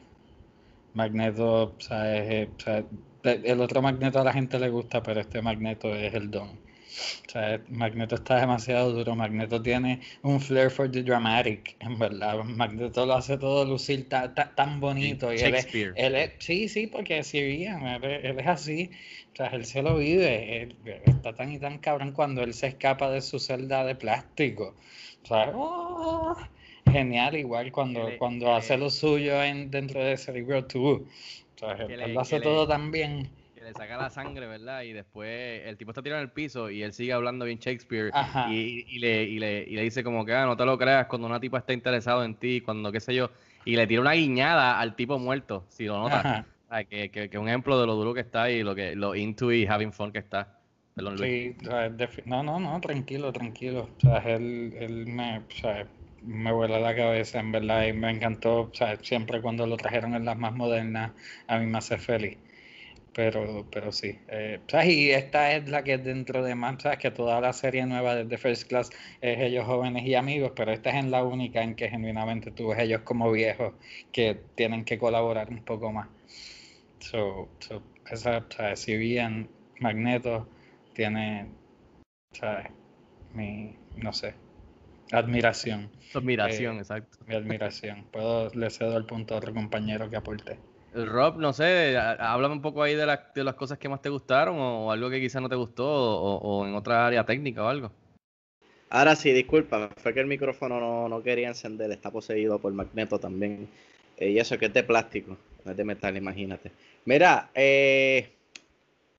[0.94, 6.14] Magneto, o sea, el otro Magneto a la gente le gusta, pero este Magneto es
[6.14, 6.68] el don.
[7.28, 9.16] O sea, Magneto está demasiado duro.
[9.16, 12.44] Magneto tiene un flair for the dramatic, en verdad.
[12.44, 15.34] Magneto lo hace todo lucir tan bonito.
[15.34, 15.56] Y él
[16.40, 18.90] sí, sí, porque si bien, él, es así.
[19.38, 20.76] O sea, él se lo vive.
[21.06, 24.74] está tan y tan cabrón cuando él se escapa de su celda de plástico.
[25.24, 26.36] O sea, ¡oh!
[26.92, 30.74] genial, igual cuando, cuando hace lo suyo en, dentro de Cerebro 2.
[30.76, 31.06] O
[31.56, 33.30] sea, él lo hace todo tan bien
[33.64, 34.84] le saca la sangre, ¿verdad?
[34.84, 38.12] Y después el tipo está tirado en el piso y él sigue hablando bien Shakespeare
[38.50, 41.08] y, y, le, y, le, y le dice como que, ah, no te lo creas
[41.08, 43.30] cuando una tipa está interesado en ti, cuando qué sé yo,
[43.66, 46.46] y le tira una guiñada al tipo muerto, si lo notas.
[46.90, 49.52] Que, que, que, un ejemplo de lo duro que está y lo que lo into
[49.52, 50.60] y having fun que está.
[50.96, 51.56] Perdón, Sí,
[52.26, 53.90] no, no, no, tranquilo, tranquilo.
[53.98, 55.88] O sea, él, él me, o sea,
[56.24, 60.16] me vuela la cabeza, en verdad, y me encantó, o sea, siempre cuando lo trajeron
[60.16, 61.12] en las más modernas,
[61.48, 62.38] a mí me hace feliz
[63.18, 64.20] pero, pero sí.
[64.28, 67.00] Eh, y esta es la que es dentro de más, ¿sabes?
[67.00, 70.72] que toda la serie nueva de The First Class es ellos jóvenes y amigos, pero
[70.72, 73.74] esta es en la única en que genuinamente tú ves ellos como viejos
[74.12, 76.10] que tienen que colaborar un poco más.
[77.00, 78.44] So, so esa,
[78.76, 80.48] si bien Magneto
[80.94, 81.48] tiene,
[82.32, 82.68] ¿sabes?
[83.34, 84.34] Mi, no sé,
[85.12, 85.90] admiración.
[86.14, 87.18] admiración, eh, exacto.
[87.28, 88.06] Mi admiración.
[88.12, 90.58] Puedo, le cedo el punto a otro compañero que aporte.
[90.94, 93.06] Rob, no sé, háblame un poco ahí de,
[93.36, 96.66] de las cosas que más te gustaron o, algo que quizás no te gustó o,
[96.66, 97.92] en otra área técnica o algo.
[98.90, 103.68] Ahora sí, disculpa, fue que el micrófono no, quería encender, está poseído por magneto también.
[104.18, 105.38] Eh, y eso que es de plástico,
[105.72, 106.72] es de metal, imagínate.
[107.06, 108.30] Mira, eh,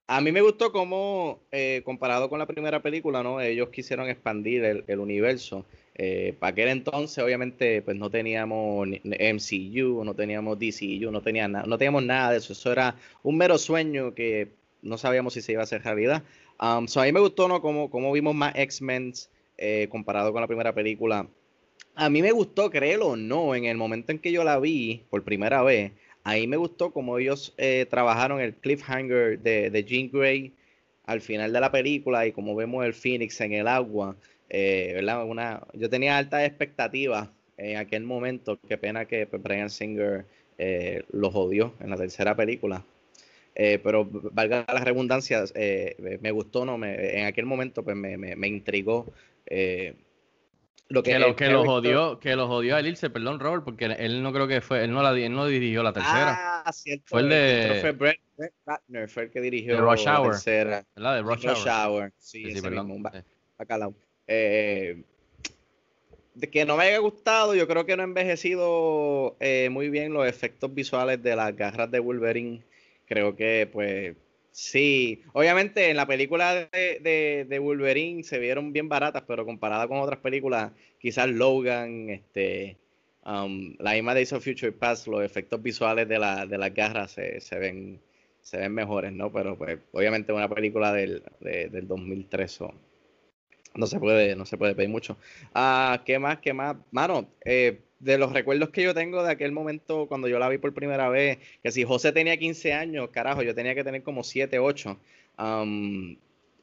[0.07, 3.41] a mí me gustó cómo, eh, comparado con la primera película, ¿no?
[3.41, 5.67] Ellos quisieron expandir el, universo.
[5.95, 11.77] Eh, para aquel entonces, obviamente, pues no teníamos MCU, no teníamos DCU, no, tenía no
[11.77, 12.53] teníamos nada de eso.
[12.53, 14.49] Eso era un mero sueño que
[14.81, 16.23] no sabíamos si se iba a hacer realidad.
[16.61, 17.61] Um, a mí me gustó, ¿no?
[17.61, 19.13] Como, como vimos más X-Men
[19.59, 21.29] eh, comparado con la primera película.
[21.95, 25.03] A mí me gustó, créelo o no, en el momento en que yo la vi
[25.11, 25.93] por primera vez,
[26.29, 30.53] ahí me gustó como ellos eh, trabajaron el cliffhanger de, de Jean Grey
[31.07, 34.15] al final de la película y como vemos el Phoenix en el agua.
[34.51, 35.25] Eh, ¿verdad?
[35.25, 38.59] Una, yo tenía altas expectativas en aquel momento.
[38.69, 40.27] Qué pena que Brian Singer
[40.59, 42.85] eh, los odió en la tercera película.
[43.55, 49.13] Pero valga las redundancias, me gustó, no, me, en aquel momento pues me, me, intrigó.
[50.91, 54.23] Lo que, lo, que los odió, que los odió al irse, perdón, Robert, porque él
[54.23, 56.63] no creo que fue, él no la él no dirigió la tercera.
[56.65, 57.05] Ah, cierto.
[57.09, 58.21] Fue el de fue Brett,
[58.65, 60.87] Ratner, fue el que dirigió Rush la tercera.
[60.97, 61.17] ¿Verdad?
[61.17, 62.13] De Rush, Rush Hour.
[62.17, 62.89] Sí, sí, perdón.
[62.89, 63.11] Mismo,
[64.27, 65.03] eh,
[66.35, 70.13] de que no me haya gustado, yo creo que no ha envejecido eh, muy bien
[70.13, 72.63] los efectos visuales de las garras de Wolverine.
[73.07, 74.15] Creo que, pues,
[74.59, 75.23] sí.
[75.33, 80.19] Obviamente, en la película de, de, Wolverine se vieron bien baratas, pero comparada con otras
[80.19, 82.77] películas, quizás Logan, este,
[83.25, 87.13] um, la misma Days of Future Past, los efectos visuales de, la, de las garras
[87.13, 88.01] se, se, ven,
[88.41, 89.33] se ven mejores, ¿no?
[89.33, 92.89] Pero, pues, obviamente, una película del, del 2003 son
[93.75, 95.17] no se puede, no se puede pedir mucho.
[95.55, 96.39] Ah, ¿Qué más?
[96.39, 96.77] ¿Qué más?
[96.91, 100.59] Mano, eh, de los recuerdos que yo tengo de aquel momento cuando yo la vi
[100.59, 104.23] por primera vez, que si José tenía 15 años, carajo, yo tenía que tener como
[104.23, 104.99] 7, 8.
[105.39, 106.17] Um,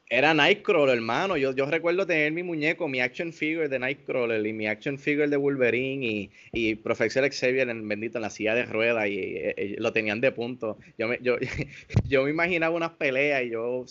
[0.08, 1.36] era Nightcrawler, hermano.
[1.36, 5.28] Yo, yo recuerdo tener mi muñeco, mi action figure de Nightcrawler y mi action figure
[5.28, 9.92] de Wolverine y, y Profesor Xavier en, bendito en la silla de ruedas y, lo
[9.92, 10.78] tenían de punto.
[10.96, 11.36] Yo me, yo,
[12.08, 13.84] yo me imaginaba unas peleas y yo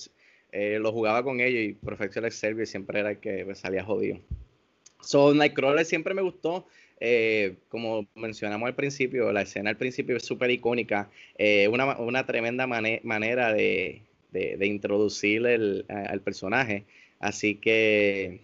[0.54, 4.20] eh, lo jugaba con ellos y Profesor Xavier siempre era el que salía jodido.
[5.02, 6.66] So, Nightcrawler siempre me gustó.
[7.00, 12.68] Eh, como mencionamos al principio, la escena al principio es súper icónica, eh, una, tremenda
[12.68, 14.02] manera de,
[14.62, 16.86] introducir el, al personaje.
[17.20, 18.42] Así que,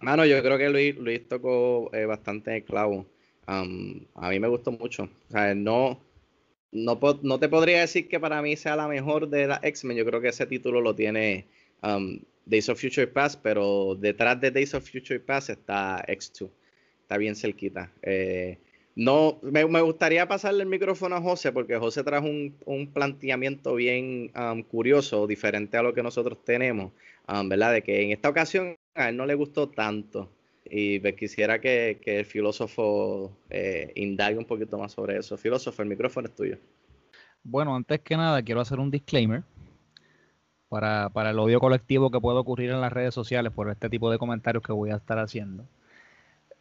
[0.00, 3.06] mano, yo creo que Luis, tocó eh, bastante clavo.
[3.48, 5.08] Um, a mí me gustó mucho.
[5.56, 6.00] No,
[6.72, 9.96] no te podría decir que para mí sea la mejor de la X-Men.
[9.96, 11.46] Yo creo que ese título lo tiene
[11.82, 16.50] um, Days of Future Past, pero detrás de Days of Future Past está X2
[17.08, 17.90] está bien cerquita.
[18.02, 18.58] Eh,
[18.94, 24.62] no, me, gustaría pasarle el micrófono a José porque José trajo un, planteamiento bien um,
[24.62, 26.92] curioso, diferente a lo que nosotros tenemos,
[27.26, 27.72] um, ¿verdad?
[27.72, 30.28] De que en esta ocasión a él no le gustó tanto
[30.66, 35.38] y pues, quisiera que, el filósofo eh, indague un poquito más sobre eso.
[35.38, 36.58] Filósofo, el micrófono es tuyo.
[37.42, 39.44] Bueno, antes que nada quiero hacer un disclaimer
[40.68, 44.10] para, para el odio colectivo que puede ocurrir en las redes sociales por este tipo
[44.10, 45.64] de comentarios que voy a estar haciendo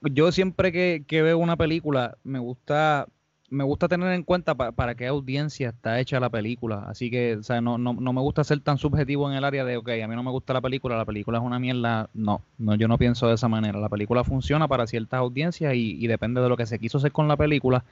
[0.01, 3.07] yo siempre que, veo una película me gusta
[3.49, 6.83] me gusta tener en cuenta para qué audiencia está hecha la película.
[6.89, 9.63] Así que, o sea, no, no, no, me gusta ser tan subjetivo en el área
[9.63, 12.09] de, ok, a mí no me gusta la película, la película es una mierda.
[12.13, 13.79] No, no yo no pienso de esa manera.
[13.79, 17.29] La película funciona para ciertas audiencias y, depende de lo que se quiso hacer con
[17.29, 17.85] la película.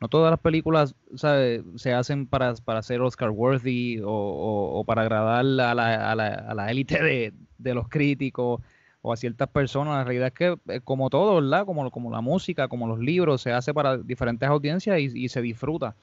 [0.00, 5.40] No todas las películas se hacen para, para ser Oscar worthy o, o, para agradar
[5.40, 8.60] a la, a la, a la élite de, de los críticos
[9.02, 9.94] o a ciertas personas.
[9.94, 11.66] La realidad es que, eh, como todo, ¿verdad?
[11.66, 15.94] Como, como la música, como los libros, se hace para diferentes audiencias y, se disfruta.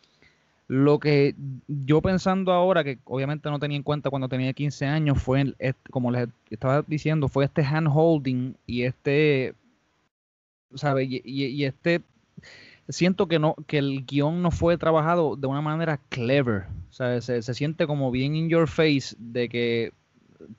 [0.68, 1.34] Lo que
[1.68, 5.56] yo pensando ahora, que obviamente no tenía en cuenta cuando tenía 15 años, fue,
[5.90, 9.56] como les estaba diciendo, fue este hand holding y este,
[10.76, 11.06] ¿sabe?
[11.06, 12.02] Y, este,
[12.88, 16.68] siento que no, que el guion no fue trabajado de una manera clever.
[16.92, 19.94] Sea, se, se siente como bien in your face de que,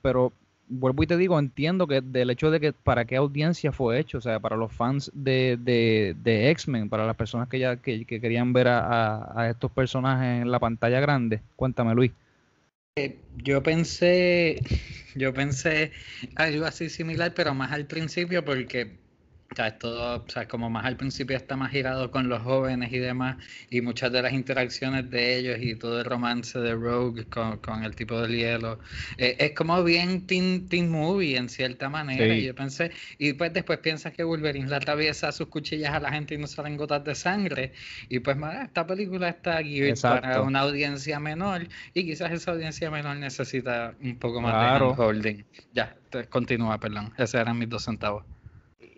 [0.02, 0.32] pero
[0.70, 4.18] vuelvo y te digo, entiendo que del hecho de que para qué audiencia fue hecho,
[4.18, 8.52] o sea, para los fans de, de, X-Men, para las personas que ya que, querían
[8.52, 11.40] ver a, estos personajes en la pantalla grande.
[11.56, 12.12] Cuéntame, Luis.
[12.96, 14.62] Eh, yo pensé,
[15.14, 15.92] yo pensé
[16.36, 18.96] algo así similar, pero más al principio, porque
[19.52, 22.92] o sea, todo, o sea, como más al principio está más girado con los jóvenes
[22.92, 23.36] y demás,
[23.68, 27.96] y muchas de las interacciones de ellos y todo el romance de Rogue con, el
[27.96, 28.78] tipo del hielo,
[29.18, 32.32] eh, es como bien teen, teen, movie en cierta manera.
[32.32, 36.12] Y yo pensé, y pues después piensas que Wolverine le atraviesa sus cuchillas a la
[36.12, 37.72] gente y no salen gotas de sangre.
[38.08, 43.16] Y pues, esta película está aquí para una audiencia menor, y quizás esa audiencia menor
[43.16, 45.44] necesita un poco más de holding.
[45.74, 45.96] Ya,
[46.28, 47.12] continúa, perdón.
[47.18, 48.24] Esos eran mis dos centavos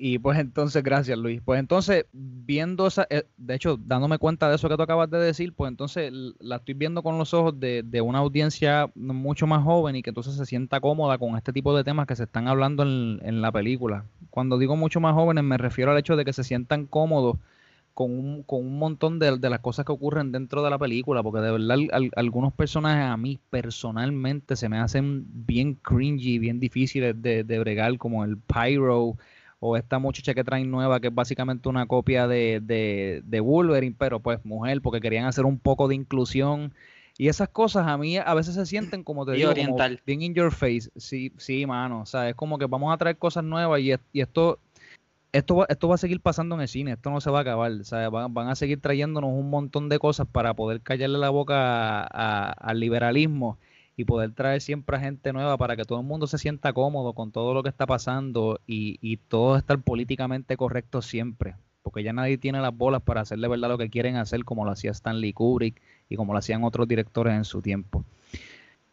[0.04, 1.40] y pues entonces, gracias Luis.
[1.44, 5.18] Pues entonces, viendo esa, eh, de hecho, dándome cuenta de eso que tú acabas de
[5.18, 9.94] decir, pues entonces la estoy viendo con los ojos de, una audiencia mucho más joven
[9.94, 12.82] y que entonces se sienta cómoda con este tipo de temas que se están hablando
[12.82, 14.04] en, la película.
[14.30, 17.36] Cuando digo mucho más jóvenes, me refiero al hecho de que se sientan cómodos
[17.94, 21.42] con un, con un montón de, las cosas que ocurren dentro de la película, porque
[21.42, 21.78] de verdad
[22.16, 27.98] algunos personajes a mí personalmente se me hacen bien cringy, bien difíciles de, de bregar,
[27.98, 29.16] como el Pyro
[29.64, 33.94] o esta muchacha que traen nueva, que es básicamente una copia de, de, de Wolverine,
[33.96, 36.74] pero pues mujer, porque querían hacer un poco de inclusión.
[37.16, 40.02] Y esas cosas a mí a veces se sienten como te digo, oriental.
[40.04, 40.90] bien in your face.
[40.96, 42.00] Sí, sí, mano.
[42.00, 44.58] O sea, es como que vamos a traer cosas nuevas y, y esto,
[45.30, 46.94] esto, va, esto va a seguir pasando en el cine.
[46.94, 47.70] Esto no se va a acabar.
[47.70, 52.02] O sea, van, a seguir trayéndonos un montón de cosas para poder callarle la boca
[52.02, 53.58] al liberalismo
[53.96, 57.12] y poder traer siempre a gente nueva para que todo el mundo se sienta cómodo
[57.12, 61.56] con todo lo que está pasando y, y todo estar políticamente correcto siempre.
[61.82, 64.70] Porque ya nadie tiene las bolas para hacerle verdad lo que quieren hacer, como lo
[64.70, 68.04] hacía Stanley Kubrick y como lo hacían otros directores en su tiempo.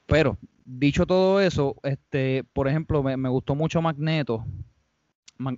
[0.06, 4.44] Pero, dicho todo eso, este, por ejemplo, me, gustó mucho Magneto.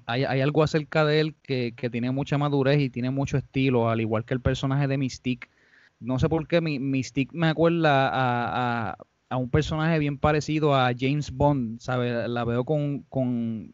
[0.06, 3.90] Hay, hay, algo acerca de él que, que, tiene mucha madurez y tiene mucho estilo,
[3.90, 5.50] al igual que el personaje de Mystique.
[6.00, 8.98] No sé por qué Mystique me acuerda a
[9.38, 12.28] un personaje bien parecido a James Bond, ¿sabes?
[12.30, 13.74] La veo con, con,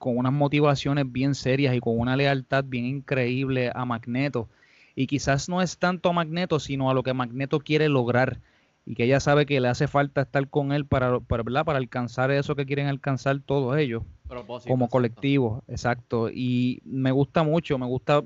[0.00, 4.48] unas motivaciones bien serias y con una lealtad bien increíble a Magneto.
[4.94, 8.40] Y quizás no es tanto a Magneto, sino a lo que Magneto quiere lograr.
[8.86, 11.64] y que ella sabe que le hace falta estar con él para, para, ¿verdad?
[11.64, 16.28] para alcanzar eso que quieren alcanzar todos ellos Propósito, como colectivo, exacto.
[16.30, 18.22] Y me gusta mucho, me gusta,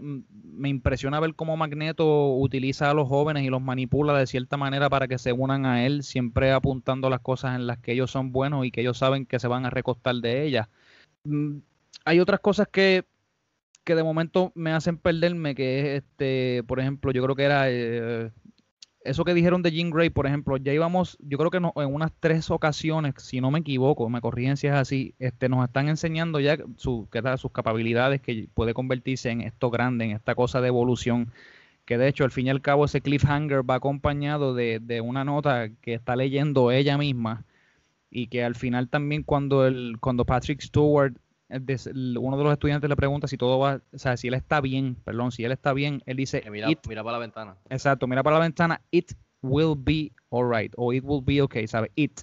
[0.59, 4.91] me impresiona ver cómo Magneto utiliza a los jóvenes y los manipula de cierta manera
[4.91, 8.33] para que se unan a él, siempre apuntando las cosas en las que ellos son
[8.33, 10.69] buenos y que ellos saben que se van a recostar de ellas.
[11.25, 11.59] Mm,
[12.05, 13.05] Hay otras cosas que,
[13.85, 17.71] que de momento me hacen perderme, que es, este, por ejemplo, yo creo que era
[17.71, 18.31] eh,
[19.05, 22.13] eso que dijeron de Jean Grey, por ejemplo, ya íbamos, yo creo que en unas
[22.21, 26.41] tres ocasiones, si no me equivoco, me corrigen si es así, este, nos están enseñando
[26.41, 30.69] ya su, que sus capacidades, que puede convertirse en esto grande, en esta cosa de
[30.69, 31.33] evolución,
[31.85, 35.25] que de hecho al fin y al cabo ese cliffhanger va acompañado de, de una
[35.25, 37.47] nota que está leyendo ella misma
[38.11, 41.15] y que al final también cuando el, cuando Patrick Stewart
[41.51, 44.97] uno de los estudiantes le pregunta si todo va, o sea, si él está bien,
[45.05, 47.57] perdón, si él está bien, él dice, Que mira, "It mira para la ventana.
[47.71, 51.91] Exacto, mira para la ventana, it will be alright, o it will be okay, ¿sabes?
[51.95, 52.21] It.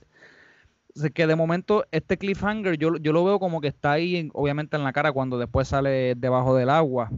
[0.95, 4.15] O sea, que de momento este cliffhanger yo, yo lo veo como que está ahí,
[4.15, 7.09] en- obviamente en la cara cuando después sale debajo del agua.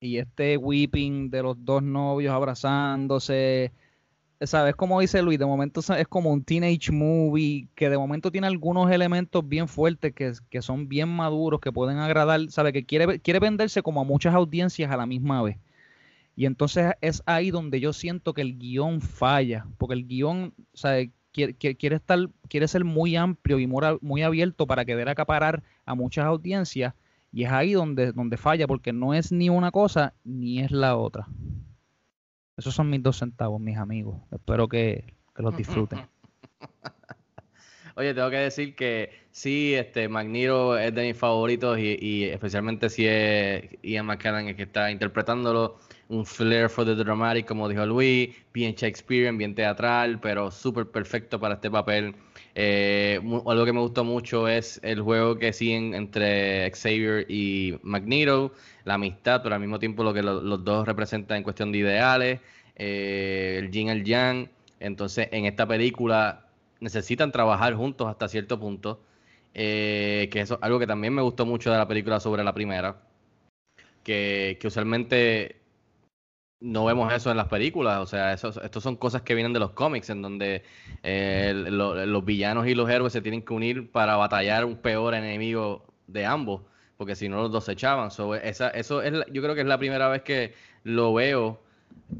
[0.00, 3.72] Y este weeping de los dos novios abrazándose,
[4.40, 4.76] ¿sabes?
[4.76, 8.90] Como dice Luis, de momento es como un teenage movie que de momento tiene algunos
[8.90, 12.72] elementos bien fuertes que, que son bien maduros, que pueden agradar, ¿sabes?
[12.72, 15.58] Que quiere, quiere venderse como a muchas audiencias a la misma vez.
[16.36, 21.04] Y entonces es ahí donde yo siento que el guion falla, porque el guion, sea,
[21.32, 26.94] quiere, estar, quiere ser muy amplio y muy abierto para querer acaparar a muchas audiencias,
[27.32, 30.96] y es ahí donde, donde falla, porque no es ni una cosa ni es la
[30.96, 31.26] otra.
[32.58, 34.20] Esos son mis dos centavos, mis amigos.
[34.32, 36.00] Espero que, que los disfruten.
[37.94, 42.90] Oye, tengo que decir que sí, este Magneto es de mis favoritos y, y especialmente
[42.90, 45.78] si es Ian McKellen el que está interpretándolo.
[46.08, 51.38] Un flair for the dramatic, como dijo Luis, bien Shakespearean, bien teatral, pero súper perfecto
[51.38, 52.14] para este papel.
[52.60, 58.52] Eh, algo que me gustó mucho es el juego que siguen entre Xavier y Magneto,
[58.84, 61.78] la amistad, pero al mismo tiempo lo que lo- los dos representan en cuestión de
[61.78, 62.40] ideales,
[62.76, 64.48] eh, el yin, el yang.
[64.80, 66.46] Entonces, en esta película
[66.80, 69.00] necesitan trabajar juntos hasta cierto punto,
[69.54, 72.96] eh, que es algo que también me gustó mucho de la película sobre la primera,
[74.02, 75.56] que usualmente
[76.60, 79.60] no vemos eso en las películas, o sea, eso, estos son cosas que vienen de
[79.60, 80.64] los cómics, en donde
[81.02, 85.14] eh, lo- los villanos y los héroes se tienen que unir para batallar un peor
[85.14, 86.62] enemigo de ambos,
[86.96, 88.10] porque si no los dos se echaban.
[88.42, 91.62] Esa, eso es, yo creo que es la primera vez que lo veo,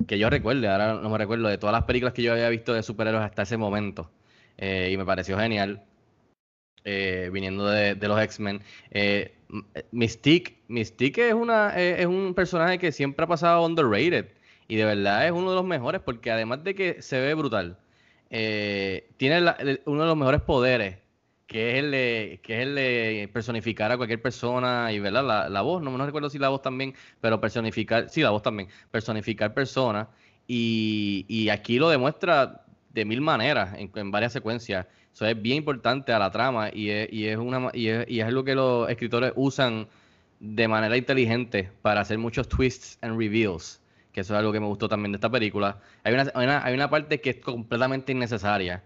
[0.06, 2.74] que yo recuerde, ahora no me recuerdo, de todas las películas que yo había visto
[2.74, 4.10] de superhéroes hasta ese momento,
[4.58, 5.84] eh, y me pareció genial.
[6.84, 8.62] eh, viniendo de, de los X-Men.
[8.90, 9.34] Eh,
[9.92, 14.28] Mystique, Mystique es, una, eh, es un personaje que siempre ha pasado underrated
[14.68, 17.78] y de verdad es uno de los mejores porque además de que se ve brutal,
[18.30, 19.38] eh, tiene
[19.86, 20.98] uno de los mejores poderes
[21.46, 25.24] que es el de, que es el personificar a cualquier persona y ¿verdad?
[25.24, 28.42] La, la voz, no, no recuerdo si la voz también, pero personificar, sí, la voz
[28.42, 30.08] también, personificar personas
[30.46, 34.86] y, y aquí lo demuestra de mil maneras en, en varias secuencias.
[35.12, 38.20] Eso es bien importante a la trama y es, y es una y es, y
[38.20, 39.88] es algo que los escritores usan
[40.40, 43.80] de manera inteligente para hacer muchos twists and reveals,
[44.12, 45.80] que eso es algo que me gustó también de esta película.
[46.04, 48.84] Hay una, hay una, hay una parte que es completamente innecesaria,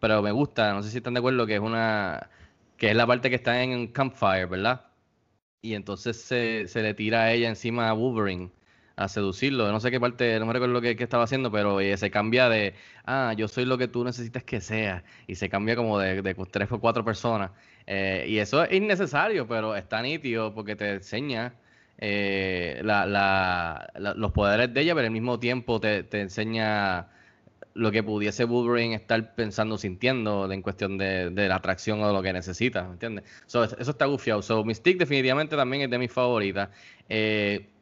[0.00, 2.30] pero me gusta, no sé si están de acuerdo, que es una
[2.76, 4.86] que es la parte que está en Campfire, ¿verdad?
[5.62, 8.50] Y entonces se, se le tira a ella encima a Wolverine
[8.96, 9.70] a seducirlo.
[9.70, 12.48] No sé qué parte, no me recuerdo qué, qué estaba haciendo, pero eh, se cambia
[12.48, 15.04] de, ah, yo soy lo que tú necesitas que sea.
[15.26, 17.52] Y se cambia como de, de tres o cuatro personas.
[17.86, 21.54] Eh, y eso es innecesario, pero está nítido porque te enseña
[21.98, 27.08] eh, la- la- los poderes de ella, pero al mismo tiempo te, te enseña
[27.74, 32.12] lo que pudiese Wolverine estar pensando, sintiendo en cuestión de, de la atracción o de
[32.14, 33.24] lo que necesita, ¿me entiendes?
[33.46, 34.42] So, eso está gufiado.
[34.42, 36.70] So, Mystique definitivamente también es de mis favoritas.
[37.08, 37.75] Eh,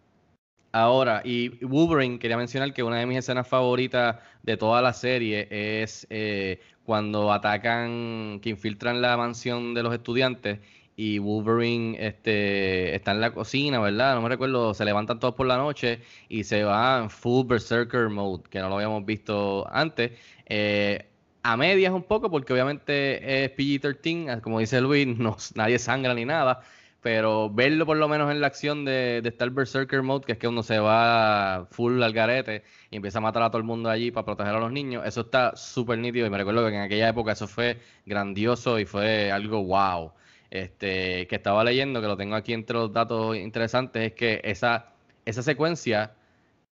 [0.75, 5.47] ahora, y Wolverine, quería mencionar que una de mis escenas favoritas de toda la serie
[5.51, 10.59] es eh, cuando atacan, que infiltran la mansión de los estudiantes
[10.97, 14.14] y Wolverine este, está en la cocina, ¿verdad?
[14.14, 18.09] No me recuerdo, se levantan todos por la noche y se va en full Berserker
[18.09, 20.12] mode, que no lo habíamos visto antes.
[20.47, 21.07] Eh,
[21.45, 26.25] a medias un poco, porque obviamente es PG-13, como dice Luis, no, nadie sangra ni
[26.25, 26.62] nada,
[27.05, 30.38] pero verlo por lo menos en la acción de, de estar Berserker mode, que es
[30.38, 33.90] que uno se va full al garete y empieza a matar a todo el mundo
[33.90, 36.80] allí para proteger a los niños, eso está súper nítido y me recuerdo que en
[36.80, 40.14] aquella época eso fue grandioso y fue algo wow
[40.50, 44.94] este, que estaba leyendo, que lo tengo aquí entre los datos interesantes, es que esa,
[45.26, 46.14] esa secuencia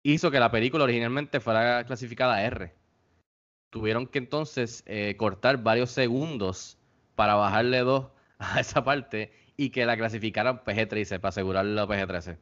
[0.03, 2.75] hizo que la película originalmente fuera clasificada R.
[3.71, 6.79] tuvieron que entonces eh, cortar varios segundos
[7.15, 8.09] para bajarle dos
[8.41, 12.37] a esa parte y que la clasificaran PG-13 para asegurar la PG-13.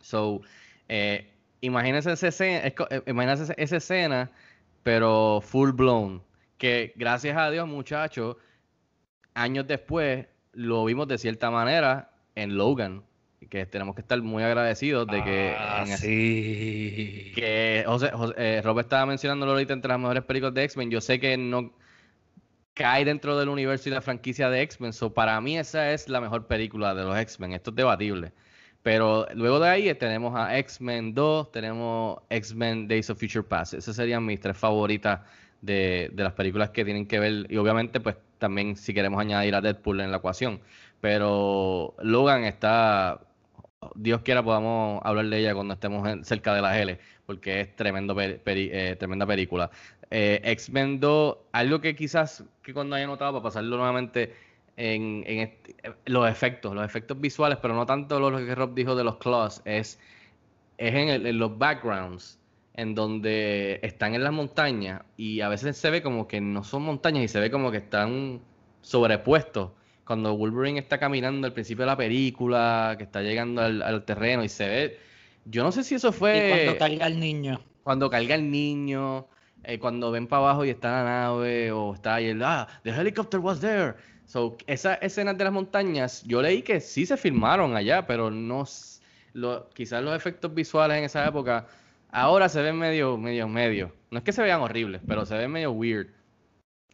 [0.00, 0.40] So,
[0.88, 1.28] eh,
[1.60, 4.30] imagínense, esa escena, eh, imagínense esa escena,
[4.82, 6.22] pero full blown.
[6.56, 8.36] Que gracias a Dios, muchachos,
[9.34, 13.02] años después lo vimos de cierta manera en Logan.
[13.50, 15.54] Que tenemos que estar muy agradecidos de que.
[15.56, 17.32] Ah, en sí.
[17.34, 20.90] que José, José- eh, Rob estaba mencionándolo ahorita entre las mejores películas de X-Men.
[20.90, 21.72] Yo sé que no
[22.78, 24.92] cae dentro del universo y la franquicia de X-Men.
[24.92, 27.52] So para mí esa es la mejor película de los X-Men.
[27.52, 28.32] Esto es debatible.
[28.82, 33.74] Pero luego de ahí tenemos a X-Men 2, tenemos X-Men Days of Future Past.
[33.74, 35.20] Esas serían mis tres favoritas
[35.60, 37.46] de, de las películas que tienen que ver.
[37.50, 40.60] Y obviamente, pues también si queremos añadir a Deadpool en la ecuación.
[41.00, 43.20] Pero Logan está
[43.94, 48.96] Dios quiera podamos hablar de ella cuando estemos cerca de la L, porque es eh,
[48.96, 49.70] tremenda película.
[50.10, 54.34] Eh, X-Men 2, algo que quizás que cuando haya notado, para pasarlo nuevamente
[54.76, 55.58] en, eh,
[56.06, 59.62] los efectos, los efectos visuales, pero no tanto lo que Rob dijo de los claws,
[59.64, 60.00] es,
[60.78, 62.38] en los backgrounds,
[62.74, 66.82] en donde están en las montañas y a veces se ve como que no son
[66.82, 68.40] montañas y se ve como que están
[68.82, 69.70] sobrepuestos
[70.08, 74.42] cuando Wolverine está caminando al principio de la película, que está llegando al, al terreno
[74.42, 75.00] y se ve.
[75.44, 77.60] Yo no sé si eso Y fue cuando carga el niño.
[77.82, 79.28] cuando carga el niño,
[79.64, 82.90] eh, cuando ven para abajo y está la nave, o está ahí el, ah, the
[82.90, 83.96] helicopter was there.
[84.24, 88.64] So, esas escenas de las montañas, yo leí que sí se filmaron allá, pero no,
[89.34, 91.66] lo, quizás los efectos visuales en esa época,
[92.10, 93.94] ahora se ven medio, medio, medio.
[94.10, 96.08] No es que se vean horribles, pero se ven medio weird.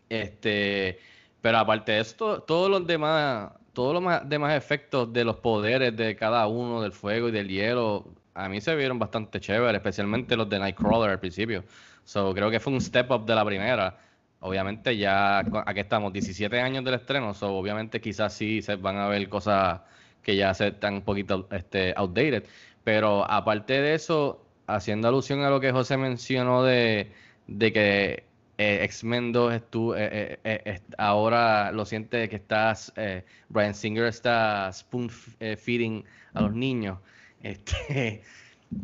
[0.09, 0.99] Este,
[1.45, 5.95] pero aparte de eso, to- todos los demás, todos los demás efectos de los poderes
[5.97, 10.37] de cada uno, del fuego y del hielo, a mí se vieron bastante chéveres, especialmente
[10.37, 11.65] los de Nightcrawler al principio.
[12.05, 13.99] So, creo que fue un step up de la primera.
[14.41, 19.09] Obviamente ya aquí estamos, 17 años del estreno, so obviamente quizás sí se van a
[19.09, 19.81] ver cosas
[20.23, 22.45] que ya se están un poquito este, outdated.
[22.83, 27.13] Pero aparte de eso, haciendo alusión a lo que José mencionó de,
[27.47, 32.93] de que eh, X-Men 2 estu- eh, eh, eh, est- ahora lo siente que estás,
[32.97, 36.99] eh, Brian Singer está spoon eh, feeding a los niños.
[37.45, 38.23] Este,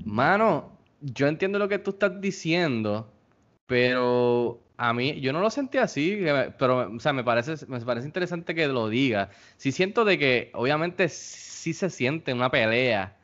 [0.05, 3.13] mano, yo entiendo lo que tú estás diciendo,
[3.67, 6.19] pero a mí, yo no lo sentí así,
[6.59, 9.31] pero, o sea, me parece, me parece interesante que lo diga.
[9.57, 13.19] Sí siento de que, obviamente, sí se siente una pelea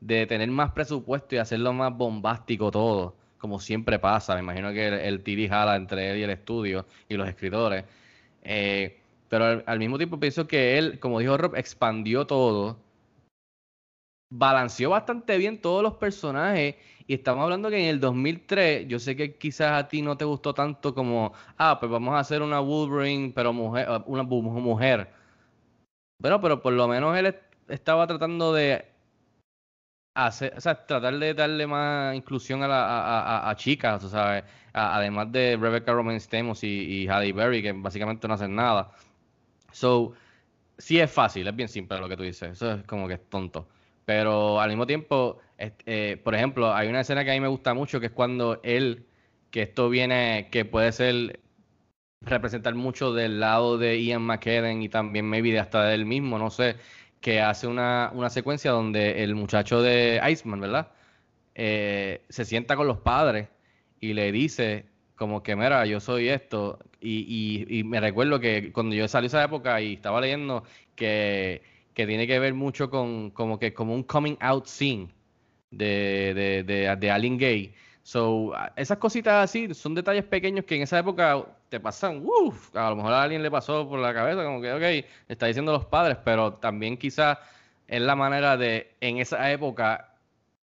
[0.00, 4.34] de tener más presupuesto y hacerlo más bombástico todo, como siempre pasa.
[4.34, 7.28] Me imagino que el, el tira y jala entre él y el estudio y los
[7.28, 7.84] escritores.
[8.42, 12.78] Eh, pero al, mismo tiempo pienso que él, como dijo Rob, expandió todo,
[14.30, 16.76] balanceó bastante bien todos los personajes.
[17.06, 20.24] Y estamos hablando que en el 2003, yo sé que quizás a ti no te
[20.24, 25.08] gustó tanto como, ah, pues vamos a hacer una Wolverine, pero mujer, una mujer.
[26.18, 28.84] Bueno, pero por lo menos él est- estaba tratando de
[30.26, 34.08] hacer, o sea, tratar de darle más inclusión a, la, a, a- a chicas, o
[34.08, 36.68] sea, además de Rebecca Romaine Stamos y,
[37.04, 38.92] y Halle Berry, que básicamente no hacen nada.
[39.72, 40.14] So,
[40.78, 43.28] sí es fácil, es bien simple lo que tú dices, eso es como que es
[43.30, 43.68] tonto.
[44.04, 47.48] Pero al mismo tiempo, est- eh, por ejemplo, hay una escena que a mí me
[47.48, 49.06] gusta mucho, que es cuando él,
[49.50, 51.40] que esto viene, que puede ser
[52.20, 56.38] representar mucho del lado de Ian McKellen y también maybe de hasta de él mismo,
[56.38, 56.76] no sé,
[57.20, 60.92] que hace una, una secuencia donde el muchacho de Iceman, ¿verdad?
[61.54, 63.48] Eh, se sienta con los padres
[64.00, 66.78] y le dice como que, mira, yo soy esto.
[67.00, 70.64] Y, y- me recuerdo que cuando yo salí esa época y estaba leyendo
[70.96, 71.62] que,
[71.94, 75.08] que tiene que ver mucho con como que como un coming out scene
[75.70, 77.74] de, de, de, de alguien gay.
[78.08, 82.88] So, esas cositas así son detalles pequeños que en esa época te pasan, uff, a
[82.88, 85.84] lo mejor a alguien le pasó por la cabeza, como que, ok, está diciendo los
[85.84, 87.36] padres, pero también quizás
[87.86, 90.14] es la manera de, en esa época,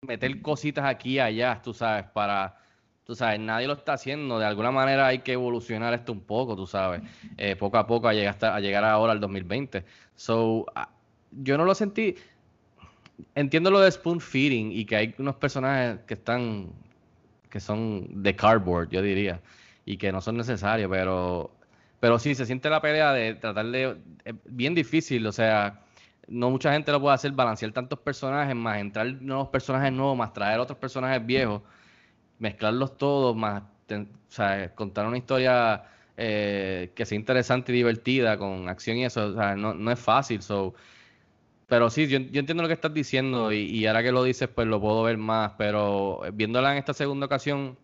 [0.03, 2.61] meter cositas aquí y allá, tú sabes, para,
[3.03, 6.55] tú sabes, nadie lo está haciendo, de alguna manera hay que evolucionar esto un poco,
[6.55, 7.01] tú sabes,
[7.35, 9.83] eh, poco a poco a llegar, hasta, a llegar ahora al 2020.
[10.15, 10.65] So,
[11.31, 12.15] yo no lo sentí,
[13.35, 16.71] entiendo lo de spoon feeding y que hay unos personajes que están
[17.53, 19.39] que son de cardboard, yo diría,
[19.85, 21.51] y que no son necesarios, pero
[21.99, 23.95] pero sí se siente la pelea de tratar de
[24.25, 25.83] es bien difícil, o sea,
[26.27, 30.33] no mucha gente lo puede hacer balancear tantos personajes, más entrar nuevos personajes nuevos, más
[30.33, 31.61] traer otros personajes viejos,
[32.39, 35.83] mezclarlos todos, más o sea, contar una historia
[36.17, 39.99] eh, que sea interesante y divertida con acción y eso, o sea, no, no es
[39.99, 40.73] fácil, so
[41.73, 44.47] pero sí, yo, yo entiendo lo que estás diciendo y, y ahora que lo dices,
[44.47, 45.53] pues lo puedo ver más.
[45.57, 47.79] Pero viéndola en esta segunda ocasión,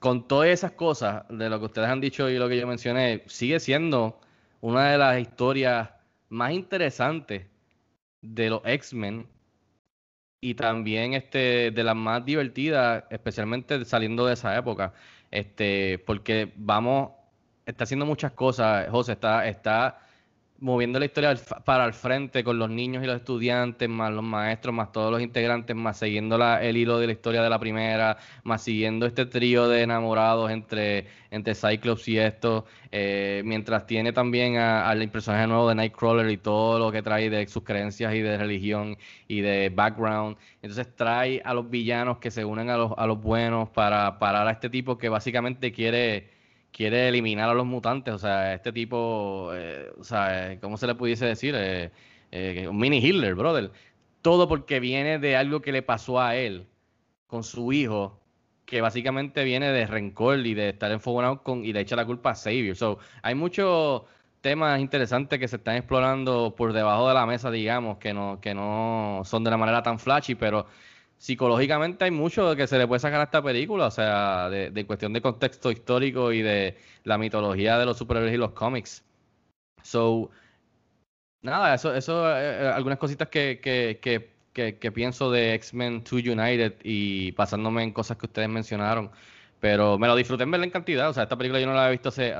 [0.00, 3.24] con todas esas cosas de lo que ustedes han dicho y lo que yo mencioné,
[3.26, 4.18] sigue siendo
[4.62, 5.90] una de las historias
[6.30, 7.44] más interesantes
[8.22, 9.26] de los X-Men
[10.40, 14.94] y también este de las más divertidas, especialmente saliendo de esa época,
[15.30, 17.10] este porque vamos
[17.66, 20.05] está haciendo muchas cosas, José está está
[20.58, 21.34] moviendo la historia
[21.64, 25.20] para el frente con los niños y los estudiantes, más los maestros, más todos los
[25.20, 29.26] integrantes, más siguiendo la, el hilo de la historia de la primera, más siguiendo este
[29.26, 35.68] trío de enamorados entre, entre Cyclops y esto, eh, mientras tiene también al personaje nuevo
[35.68, 38.96] de Nightcrawler y todo lo que trae de sus creencias y de religión
[39.28, 40.36] y de background.
[40.62, 44.48] Entonces trae a los villanos que se unen a los, a los buenos para parar
[44.48, 46.35] a este tipo que básicamente quiere
[46.76, 48.12] quiere eliminar a los mutantes.
[48.14, 51.54] O sea, este tipo, eh, o sea, ¿cómo se le pudiese decir?
[51.56, 51.90] Eh,
[52.30, 53.72] eh, un mini Hitler, brother.
[54.20, 56.66] Todo porque viene de algo que le pasó a él
[57.26, 58.20] con su hijo,
[58.66, 62.32] que básicamente viene de rencor y de estar enfogonado con y le echa la culpa
[62.32, 62.76] a Xavier.
[62.76, 64.02] So, hay muchos
[64.42, 68.54] temas interesantes que se están explorando por debajo de la mesa, digamos, que no, que
[68.54, 70.66] no son de la manera tan flashy, pero
[71.18, 75.12] psicológicamente hay mucho que se le puede sacar a esta película, o sea, de, cuestión
[75.12, 79.04] de contexto histórico y de la mitología de los superhéroes y los cómics.
[79.82, 80.30] So,
[81.42, 84.00] nada, eso, eso, eh, algunas cositas que, que,
[84.52, 89.10] que, que, pienso de X-Men 2 United y pasándome en cosas que ustedes mencionaron.
[89.60, 91.08] Pero me lo disfruté en verla en cantidad.
[91.08, 92.34] O sea, esta película yo no la había visto hace,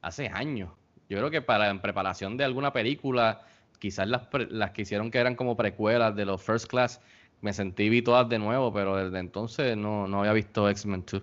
[0.00, 0.70] hace años.
[1.08, 3.42] Yo creo que para en preparación de alguna película,
[3.78, 7.00] quizás las, las que hicieron que eran como precuelas de los First Class,
[7.40, 11.22] me sentí vi todas de nuevo, pero desde entonces no, no había visto X-Men 2.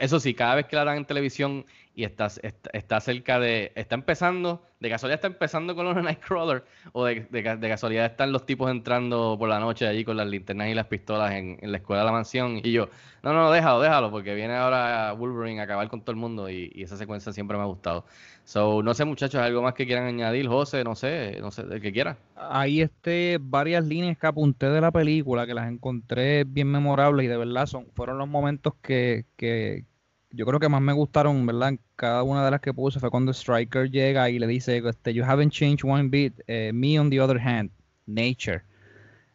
[0.00, 1.64] eso sí, cada vez que la dan en televisión
[2.00, 2.28] y está,
[2.72, 3.72] está, cerca de.
[3.74, 8.46] Está empezando, de casualidad está empezando con los Nightcrawler, o de, de, casualidad están los
[8.46, 11.78] tipos entrando por la noche allí con las linternas y las pistolas en, en, la
[11.78, 12.60] escuela de la mansión.
[12.62, 12.88] Y yo,
[13.22, 16.70] no, no, déjalo, déjalo, porque viene ahora Wolverine a acabar con todo el mundo y,
[16.74, 18.06] y esa secuencia siempre me ha gustado.
[18.54, 21.92] No sé, muchachos, algo más que quieran añadir, José, no sé, no sé, el que
[21.92, 22.18] quiera.
[22.34, 27.28] Hay este, varias líneas que apunté de la película que las encontré bien memorables y
[27.28, 29.84] de verdad son, fueron los momentos que, que
[30.30, 31.74] yo creo que más me gustaron, ¿verdad?
[31.94, 35.22] Cada una de las que puse fue cuando Striker llega y le dice, este, you
[35.24, 37.70] haven't changed one bit, eh, me on the other hand,
[38.06, 38.64] nature.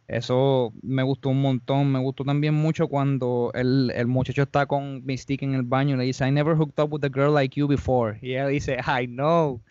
[0.08, 1.92] Eso me gustó un montón.
[1.92, 5.98] Me gustó también mucho cuando el, el, muchacho está con Mystique en el baño y
[5.98, 8.18] le dice, I never hooked up with a girl like you before.
[8.22, 9.62] Y ella dice, I know.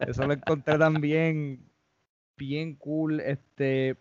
[0.00, 1.60] Eso lo encontré también
[2.36, 3.20] bien cool.
[3.20, 3.96] Este,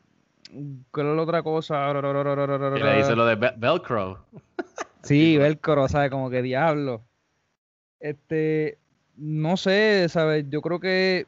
[0.92, 1.92] ¿cuál es la otra cosa?
[1.92, 4.26] Y le dice lo de Velcro.
[5.02, 6.12] Sí, Velcro, ¿sabes?
[6.12, 7.02] Como que diablo.
[8.02, 8.78] Este,
[9.16, 10.46] no sé, ¿sabes?
[10.50, 11.26] Yo creo que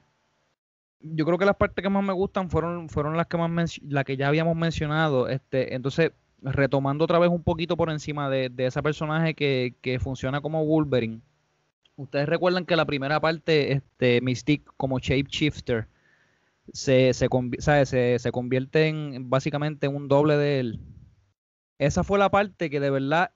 [1.04, 4.04] yo creo que las partes que más me gustan fueron, fueron las que más la
[4.04, 5.28] que ya habíamos mencionado.
[5.28, 10.00] Este, entonces, retomando otra vez un poquito por encima de, de ese personaje que, que,
[10.00, 11.22] funciona como Wolverine.
[11.96, 15.88] Ustedes recuerdan que la primera parte, este, Mystique como shapeshifter,
[16.74, 17.28] se, se,
[17.86, 20.80] se, se convierte en básicamente un doble de él.
[21.78, 23.32] Esa fue la parte que de verdad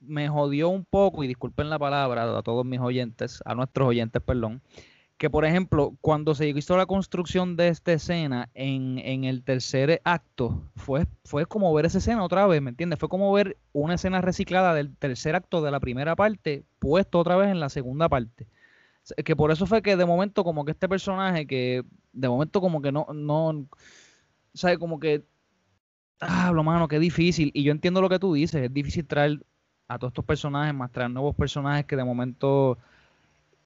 [0.00, 4.20] me jodió un poco, y disculpen la palabra a todos mis oyentes, a nuestros oyentes,
[4.22, 4.60] perdón
[5.22, 10.00] que por ejemplo, cuando se hizo la construcción de esta escena en, en, el tercer
[10.02, 12.98] acto, fue, fue como ver esa escena otra vez, ¿me entiendes?
[12.98, 17.36] Fue como ver una escena reciclada del tercer acto de la primera parte, puesto otra
[17.36, 18.48] vez en la segunda parte.
[19.24, 22.82] Que por eso fue que de momento como que este personaje que de momento como
[22.82, 23.68] que no, no,
[24.54, 25.24] sabe como que,
[26.18, 27.52] ah, lo mano, qué difícil.
[27.54, 29.46] Y yo entiendo lo que tú dices, es difícil traer
[29.86, 32.76] a todos estos personajes, más traer nuevos personajes que de momento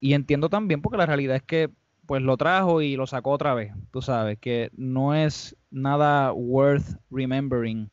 [0.00, 1.70] y entiendo también porque la realidad es que
[2.06, 6.98] pues lo trajo y lo sacó otra vez, tú sabes, que no es nada worth
[7.10, 7.90] remembering.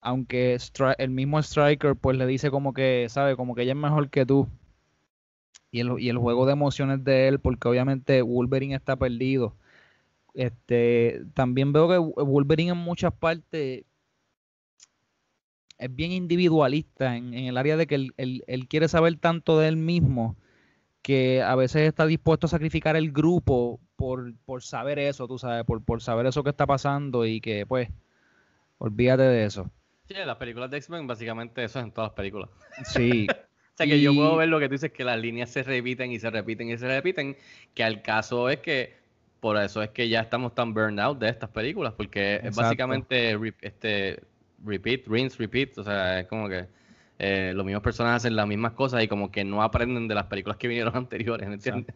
[0.00, 0.58] Aunque
[0.98, 4.26] el mismo Striker pues le dice como que, sabe, como que ella es mejor que
[4.26, 4.48] tú.
[5.70, 9.56] Y el, y el juego de emociones de él, porque obviamente Wolverine está perdido.
[10.34, 13.84] Este, también veo que Wolverine en muchas partes
[15.78, 19.76] es bien individualista en, el área de que él, él, quiere saber tanto de él
[19.76, 20.36] mismo
[21.02, 25.64] que a veces está dispuesto a sacrificar el grupo por, por saber eso, tú sabes,
[25.64, 27.88] por, por saber eso que está pasando y que pues,
[28.78, 29.70] olvídate de eso.
[30.06, 32.50] Sí, las películas de X-Men básicamente eso es en todas las películas.
[32.84, 33.26] Sí.
[33.30, 36.12] o sea que yo puedo ver lo que tú dices, que las líneas se repiten
[36.12, 37.36] y se repiten y se repiten,
[37.74, 39.02] que al caso es que
[39.40, 43.36] por eso es que ya estamos tan burned out de estas películas, porque es básicamente
[43.60, 44.22] este,
[44.64, 46.66] repeat, rinse, repeat, o sea, es como que
[47.24, 50.26] eh, los mismos personajes hacen las mismas cosas y como que no aprenden de las
[50.26, 51.94] películas que vinieron anteriores, ¿me entiendes?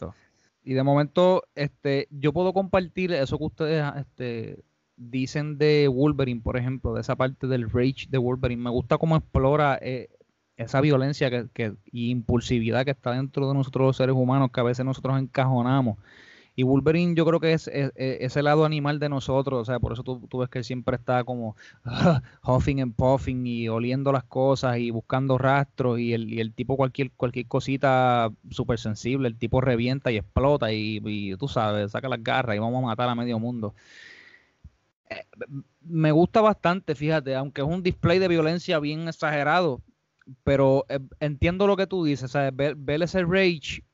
[0.63, 4.63] Y de momento, este, yo puedo compartir eso que ustedes este,
[4.95, 8.63] dicen de Wolverine, por ejemplo, de esa parte del rage de Wolverine.
[8.63, 10.11] Me gusta cómo explora eh,
[10.57, 14.61] esa violencia que, que, y impulsividad que está dentro de nosotros los seres humanos, que
[14.61, 15.99] a veces nosotros encajonamos.
[16.57, 19.79] Y Wolverine yo creo que es, es- es ese lado animal de nosotros, o sea,
[19.81, 21.55] por eso tú, tú ves que él siempre está como
[22.45, 27.13] huffing and puffing y oliendo las cosas y buscando rastros y el, el tipo cualquier,
[27.13, 32.23] cualquier cosita súper sensible, el tipo revienta y explota y, y tú sabes, saca las
[32.23, 33.75] garras y vamos a matar a medio mundo.
[35.11, 35.23] Eh,
[35.83, 39.83] me gusta bastante, fíjate, aunque es un display de violencia bien exagerado,
[40.45, 42.57] pero eh, entiendo lo que tú dices, ¿sabes?
[42.57, 43.85] Ver, ver ese rage,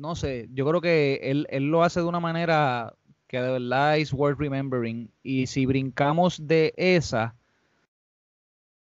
[0.00, 2.94] no sé, yo creo que él, él lo hace de una manera
[3.26, 5.10] que de verdad es worth remembering.
[5.22, 7.36] Y si brincamos de esa,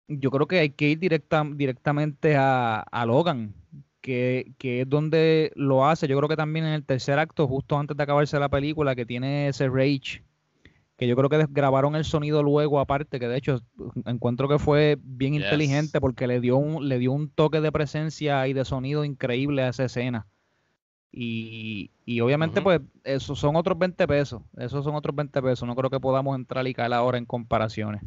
[0.08, 3.54] yo creo que hay que ir directa, directamente a, a Logan,
[4.02, 6.08] que, que es donde lo hace.
[6.08, 9.06] Yo creo que también en el tercer acto, justo antes de acabarse la película, que
[9.06, 10.24] tiene ese rage,
[10.98, 13.62] que yo creo que grabaron el sonido luego aparte, que de hecho
[14.06, 15.44] encuentro que fue bien Yes.
[15.44, 19.62] inteligente porque le dio, un, le dio un toque de presencia y de sonido increíble
[19.64, 20.28] a esa escena.
[21.12, 24.42] Y, y obviamente, pues, esos son otros 20 pesos.
[24.58, 25.68] Esos son otros 20 pesos.
[25.68, 28.04] No creo que podamos entrar y caer ahora en comparaciones.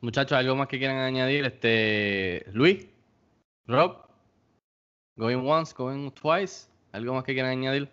[0.00, 1.44] Muchachos, ¿algo más que quieran añadir?
[1.44, 2.86] Este, Luis,
[3.66, 4.06] Rob,
[5.16, 7.88] going once, going twice, ¿algo más que quieran añadir?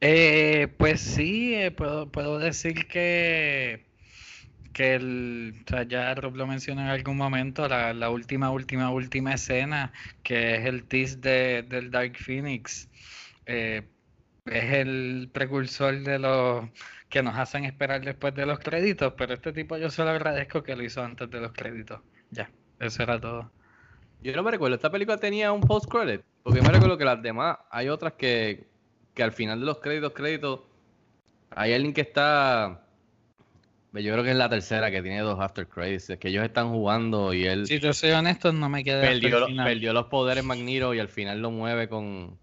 [0.00, 3.86] Eh, pues sí, eh, puedo, puedo decir que,
[4.74, 8.90] que el, o sea, ya Rob lo mencionó en algún momento, la, la última, última,
[8.90, 12.90] última escena, que es el tease de, del Dark Phoenix,
[13.46, 13.82] eh,
[14.44, 16.68] es el precursor de los
[17.08, 20.62] que nos hacen esperar después de los créditos, pero este tipo yo se lo agradezco
[20.62, 22.00] que lo hizo antes de los créditos.
[22.30, 22.50] Ya,
[22.80, 23.50] eso era todo.
[24.22, 27.58] Yo no me recuerdo, esta película tenía un post-credit, porque me recuerdo que las demás,
[27.70, 28.66] hay otras que,
[29.14, 30.60] que al final de los créditos, créditos,
[31.50, 32.83] hay alguien que está,
[34.02, 36.70] yo creo que es la tercera que tiene dos after credits, es que ellos están
[36.70, 40.06] jugando y él Si yo soy honesto, no me quedé el perdió, lo- perdió los
[40.06, 42.38] poderes Magneto y al final lo mueve con,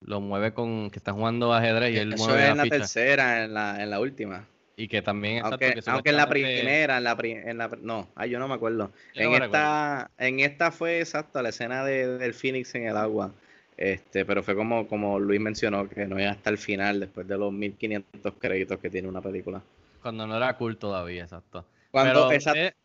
[0.00, 2.62] lo mueve con, que está jugando ajedrez y él Eso mueve es la en la
[2.62, 2.78] ficha.
[2.78, 4.46] tercera, en la, en la última.
[4.76, 7.68] Y que también, exacto, Aunque, que aunque en la primera, en la, pri- en la
[7.82, 8.92] no, ay, yo no me acuerdo.
[9.14, 12.86] Yo En no me esta, en esta fue exacto la escena de, del Phoenix en
[12.86, 13.32] el agua.
[13.76, 17.36] Este, pero fue como, como Luis mencionó, que no es hasta el final, después de
[17.38, 19.62] los 1500 créditos que tiene una película.
[20.02, 21.64] Cuando no era cool todavía, exacto.
[21.90, 22.76] Cuando, pero, exacto,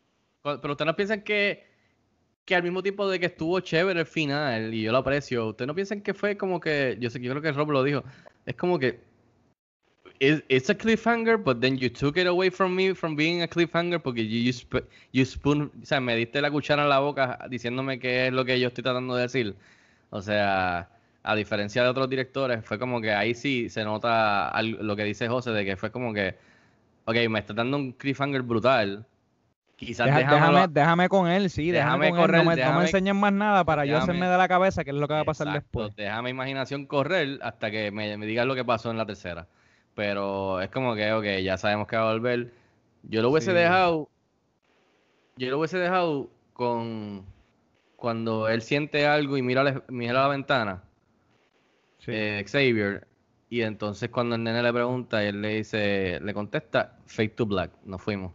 [0.43, 1.65] cu- pero ustedes no piensan que,
[2.45, 5.67] que al mismo tiempo de que estuvo chévere el final, y yo lo aprecio, ustedes
[5.67, 8.03] no piensan que fue como que, yo sé que yo creo que Rob lo dijo,
[8.45, 8.99] es como que
[10.19, 13.47] it- it's a cliffhanger, but then you took it away from me from being a
[13.47, 16.99] cliffhanger porque you, you, sp- you spoon, o sea, me diste la cuchara en la
[16.99, 19.55] boca diciéndome qué es lo que yo estoy tratando de decir.
[20.09, 20.89] O sea,
[21.23, 25.27] a diferencia de otros directores, fue como que ahí sí se nota lo que dice
[25.27, 26.35] José de que fue como que,
[27.07, 29.05] ok, me está dando un cliffhanger brutal.
[29.75, 32.21] Quizás Deja- déjame, déjame con él, sí, déjame, déjame con él.
[32.25, 34.47] correr, No me, no me déjame- enseñes más nada para yo déjame- hacerme de la
[34.47, 35.95] cabeza qué es lo que va a pasar Exacto, después.
[35.95, 39.47] Deja mi imaginación correr hasta que me, me digas lo que pasó en la tercera.
[39.93, 42.53] Pero es como que, ok, ya sabemos que va a volver.
[43.03, 43.57] Yo lo hubiese Sí.
[43.57, 44.09] dejado.
[45.37, 47.23] Yo lo hubiese dejado con.
[47.95, 50.83] Cuando él siente algo y mira, la- mira la ventana.
[51.99, 52.11] Sí.
[52.13, 53.07] eh, Xavier.
[53.49, 57.71] Y entonces cuando el nene le pregunta, él le dice, le contesta, Fake to Black.
[57.85, 58.33] Nos fuimos.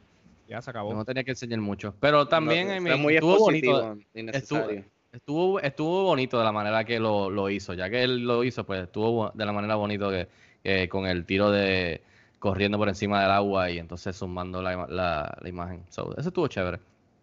[0.48, 0.94] Ya se acabó.
[0.94, 1.94] No tenía que enseñar mucho.
[2.00, 3.96] Pero también no, muy estuvo bonito.
[4.14, 4.84] innecesario.
[5.12, 7.74] Estuvo, estuvo bonito de la manera que lo, lo hizo.
[7.74, 10.28] Ya que él lo hizo, pues estuvo de la manera bonito que,
[10.62, 12.02] que con el tiro de
[12.38, 15.84] corriendo por encima del agua y entonces sumando la, la, la imagen.
[15.90, 16.80] So, eso estuvo chévere.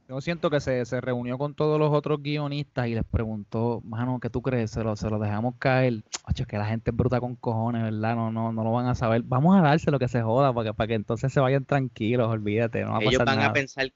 [0.10, 4.20] Yo siento que se, se reunió con todos los otros guionistas y les preguntó, mano,
[4.20, 4.72] ¿qué tú crees?
[4.72, 6.01] Se lo, se lo dejamos caer.
[6.28, 8.16] Ocho, que la gente es bruta con cojones, ¿verdad?
[8.16, 9.22] No, no, no lo van a saber.
[9.22, 12.84] Vamos a dárselo que se joda para que, para que entonces se vayan tranquilos, olvídate,
[12.84, 13.49] no va a Ellos pasar van nada.
[13.49, 13.91] a pensar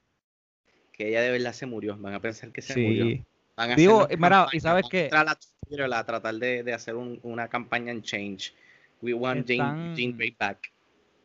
[0.92, 1.96] que ella de verdad se murió.
[1.98, 2.80] Van a pensar que se Sí.
[2.80, 3.24] murió.
[3.56, 7.18] Van a Digo, hacer una mira, y sabes a a tratar de, de hacer un-
[7.24, 8.54] una campaña en Change.
[9.02, 10.73] We want Jean Grey back.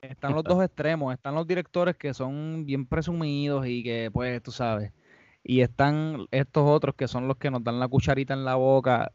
[0.02, 4.52] Están los dos extremos, están los directores que son bien presumidos y que, pues, tú
[4.52, 4.94] sabes,
[5.44, 9.12] y están estos otros que son los que nos dan la cucharita en la boca,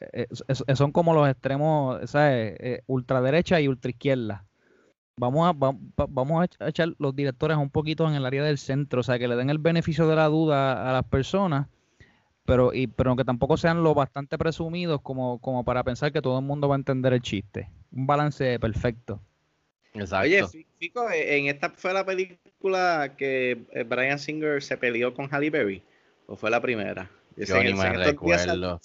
[0.00, 2.56] eh, es- es- son como los extremos, ¿sabes?
[2.60, 4.44] Eh, ultraderecha y ultraizquierda.
[5.16, 8.58] Vamos a, va- va- vamos a echar los directores un poquito en el área del
[8.58, 11.68] centro, o sea, que le den el beneficio de la duda a las personas,
[12.44, 16.38] pero, y, pero que tampoco sean lo bastante presumidos como, como para pensar que todo
[16.40, 17.70] el mundo va a entender el chiste.
[17.92, 19.20] Un balance perfecto.
[20.00, 20.24] Exacto.
[20.26, 25.14] Oye, Fi- Fico, eh, en esta fue la película que eh, Brian Singer se peleó
[25.14, 25.82] con Halle Berry.
[26.26, 27.10] ¿O fue la primera?
[27.36, 28.80] Yo ni me recuerdo.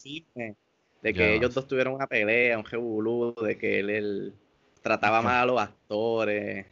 [1.01, 4.33] de que Yo- ellos dos tuvieron una pelea, un revolú, de que él, él
[4.81, 6.65] trataba mal a los actores.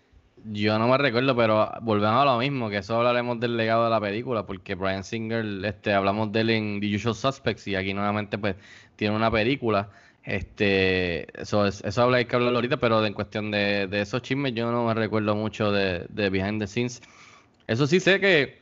[0.45, 3.89] Yo no me recuerdo, pero volvemos a lo mismo, que eso hablaremos del legado de
[3.91, 7.93] la película, porque Brian Singer, este, hablamos de él en The Usual Suspects y aquí
[7.93, 8.55] nuevamente pues
[8.95, 9.89] tiene una película.
[10.23, 14.21] Este, eso, es- eso habla, hay que hablarlo ahorita, pero en cuestión de, de esos
[14.21, 17.01] chismes yo no me recuerdo mucho de, de Behind the Scenes.
[17.67, 18.59] Eso sí sé que,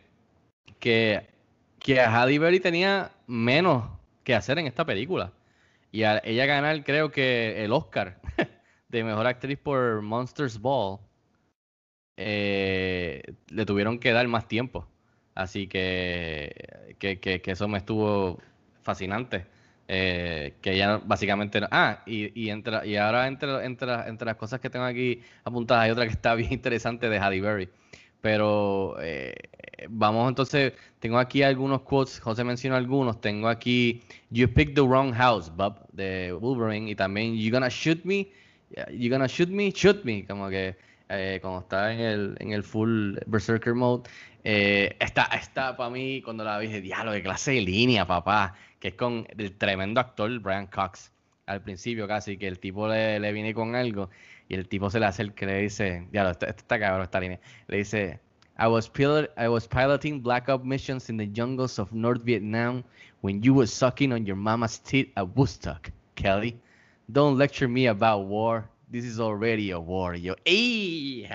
[0.80, 1.28] que,
[1.80, 3.86] que Halle Berry tenía menos
[4.24, 5.34] que hacer en esta película.
[5.92, 8.20] Y a ella ganar creo que el Oscar
[8.90, 11.00] de Mejor Actriz por Monsters Ball
[12.18, 14.88] eh, le tuvieron que dar más tiempo.
[15.36, 18.40] Así que, que- que eso me estuvo
[18.82, 19.46] fascinante.
[19.92, 21.60] Eh, que ella básicamente...
[21.72, 25.86] Ah, y, y, entre, y ahora entre, entre, entre las cosas que tengo aquí apuntadas
[25.86, 27.70] hay otra que está bien interesante de Halle Berry.
[28.22, 29.34] Pero eh,
[29.90, 35.12] vamos entonces, tengo aquí algunos quotes, José mencionó algunos, tengo aquí You picked the wrong
[35.12, 38.28] house, Bob, de Wolverine, y también You gonna shoot me,
[38.92, 40.76] You gonna shoot me, shoot me, como que
[41.10, 44.08] eh, cuando está en el, en el full Berserker mode.
[44.44, 48.56] Eh, esta, esta para mí, cuando la vi, dije, diablo, de clase de línea, papá,
[48.80, 51.12] que es con el tremendo actor Brian Cox,
[51.46, 54.10] al principio casi, que el tipo le, le viene con algo
[54.48, 57.20] y el tipo se le el que le dice, diablo, esto, esto está cabrón esta
[57.20, 58.20] línea, le dice,
[58.62, 62.84] I was, pilot, I was piloting Black Ops missions in the jungles of North Vietnam
[63.22, 66.60] when you were sucking on your mama's teeth at Woodstock, Kelly.
[67.12, 68.70] Don't lecture me about war.
[68.92, 70.14] This is already a war.
[70.16, 71.28] Y yo, ¡ey!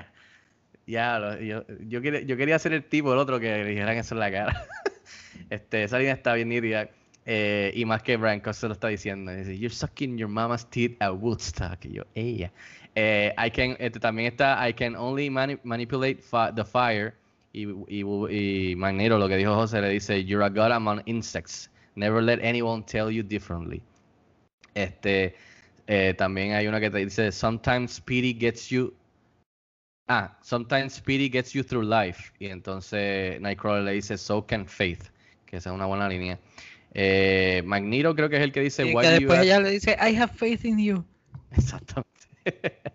[0.86, 3.96] Ya, lo- yo, yo, quería, yo quería ser el tipo, el otro, que le dijeran
[3.96, 4.66] eso en la cara.
[5.50, 6.90] este, esa línea está bien nítida.
[7.26, 9.32] Eh, y más que Brian Cox se lo está diciendo.
[9.32, 11.84] Dice, You're sucking your mama's teeth at Woodstock.
[11.84, 12.52] Y yo, ella.
[12.94, 17.14] Eh, I can, este, también está, I can only mani- manipulate fi- the fire.
[17.52, 21.70] Y, y, y Magneto, lo que dijo José, le dice, You're a god among insects.
[21.96, 23.82] Never let anyone tell you differently.
[24.74, 25.34] Este,
[25.86, 28.92] eh, también hay una que te dice, Sometimes Speedy gets you
[30.06, 32.30] Ah, sometimes Speedy gets you through life.
[32.38, 35.10] Y entonces Nightcrawler le dice, so can faith.
[35.46, 36.38] Que esa es una buena línea.
[36.94, 39.44] Eh, Magneto creo que es el que dice, Y "Why que do you después ask-"
[39.44, 41.04] ella le dice, I have faith in you.
[41.50, 42.08] Exactamente.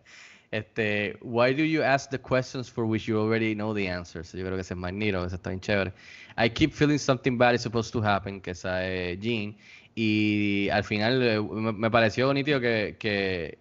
[0.51, 4.31] este, why do you ask the questions for which you already know the answers?
[4.31, 5.93] Yo creo que ese es Magneto, ese está bien chévere.
[6.37, 9.55] I keep feeling something bad is supposed to happen, que esa es Jean.
[9.95, 13.57] Y al final eh, me, pareció nítido que, que,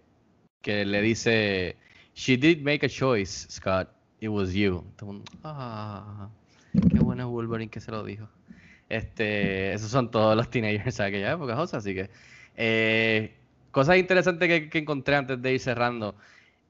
[0.61, 1.75] que le dice,
[2.15, 3.89] she did make a choice, Scott.
[4.21, 4.83] It was you.
[5.43, 6.29] Ah,
[6.73, 8.27] qué bueno Wolverine que se lo dijo.
[8.89, 12.09] Este, esos son todos los teenagers de aquella época, José, así que
[12.57, 13.35] eh,
[13.71, 16.15] cosas interesantes que, encontré antes de ir cerrando.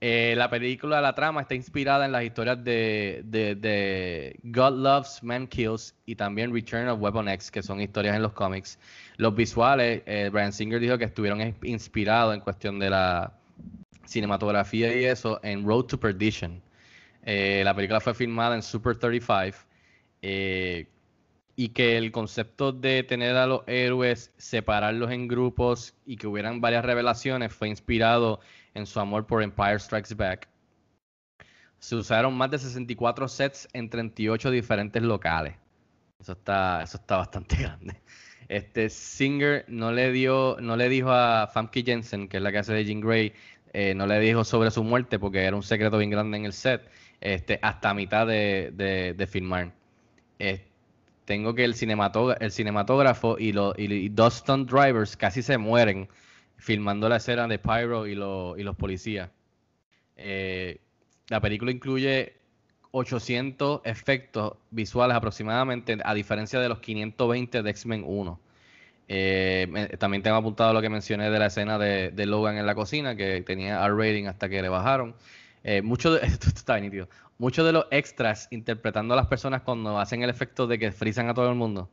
[0.02, 5.96] Eh, la película, la trama está inspirada en las historias de, God Loves, Man Kills
[6.06, 8.80] y también Return of Weapon X, que son historias en los cómics.
[9.18, 13.34] Los visuales, eh, Brian Singer dijo que estuvieron ins- inspirados en cuestión de la
[14.06, 16.62] cinematografía y eso en Road to Perdition.
[17.24, 19.58] Eh, la película fue filmada en Super 35
[20.22, 20.88] eh,
[21.60, 26.62] y que el concepto de tener a los héroes, separarlos en grupos y que hubieran
[26.62, 28.40] varias revelaciones fue inspirado
[28.76, 30.48] en su amor por Empire Strikes Back.
[31.80, 35.56] Se usaron más de 64 sets en 38 diferentes locales.
[36.22, 38.02] Eso está, eso está bastante grande.
[38.48, 42.60] Este Singer no le dio, no le dijo a Famke Jensen, que es la que
[42.60, 43.34] hace de Jean Grey,
[43.74, 46.54] eh, no le dijo sobre su muerte porque era un secreto bien grande en el
[46.54, 46.90] set,
[47.20, 49.74] este, hasta mitad de, de, de filmar.
[50.40, 50.69] Eh,
[51.30, 53.76] tengo que el, cinematógrafo, y, los
[54.14, 56.10] dos drivers casi se mueren
[56.58, 59.30] filmando la escena de Pyro y, lo- y los policías.
[60.18, 60.80] Eh,
[61.28, 62.34] la película incluye
[62.90, 68.40] 800 efectos visuales aproximadamente, a diferencia de los 520 de X-Men 1.
[69.08, 73.16] Eh, también tengo apuntado lo que mencioné de la escena de, Logan en la cocina,
[73.16, 75.14] que tenía R-rating hasta que le bajaron.
[75.64, 77.08] Eh, de, esto está bien nítido.
[77.40, 81.30] Muchos de los extras interpretando a las personas cuando hacen el efecto de que frisan
[81.30, 81.90] a todo el mundo.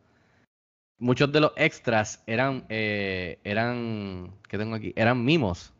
[0.98, 4.92] Muchos de los extras eran, eh, eran, ¿qué tengo aquí?
[4.96, 5.72] Eran mimos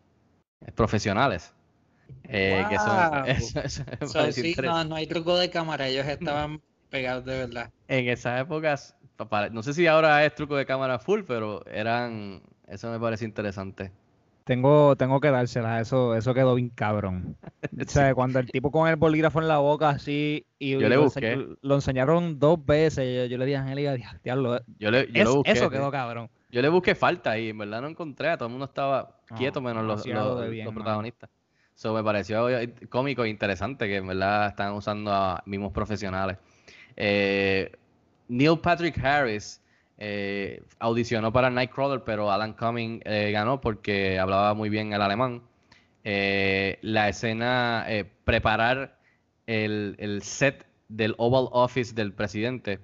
[0.64, 1.52] eh, profesionales.
[2.28, 3.24] Eh, que Wow.
[3.26, 7.70] eso- eso So, sí, no, no hay truco de cámara, ellos estaban pegados de verdad.
[7.88, 8.94] En esas épocas,
[9.50, 13.90] no sé si ahora es truco de cámara full, pero eran, eso me parece interesante.
[14.46, 17.36] Tengo, tengo que dársela, eso, eso quedó bien cabrón.
[17.86, 20.94] O sea, cuando el tipo con el bolígrafo en la boca así y Yo le
[20.94, 21.36] lo, busqué.
[21.60, 25.22] lo enseñaron dos veces, yo, yo le dije a Angélica, "Dia- diablo, Yo, le, yo
[25.22, 25.50] es- lo busqué.
[25.50, 26.30] eso quedó cabrón.
[26.50, 29.60] Yo le busqué falta y en verdad no encontré, todo el mundo estaba No, quieto
[29.60, 31.28] menos los, los- bien, protagonistas.
[31.74, 36.38] So, me pareció eh, cómico e interesante que en verdad están usando a mismos profesionales.
[36.96, 37.72] Eh,
[38.28, 39.60] Neil Patrick Harris
[39.98, 45.42] eh, audicionó para Nightcrawler, pero Alan Cumming eh, ganó porque hablaba muy bien el alemán.
[46.04, 47.86] Eh, la escena,
[48.24, 48.98] preparar
[49.46, 52.78] el, el set del Oval Office del presidente,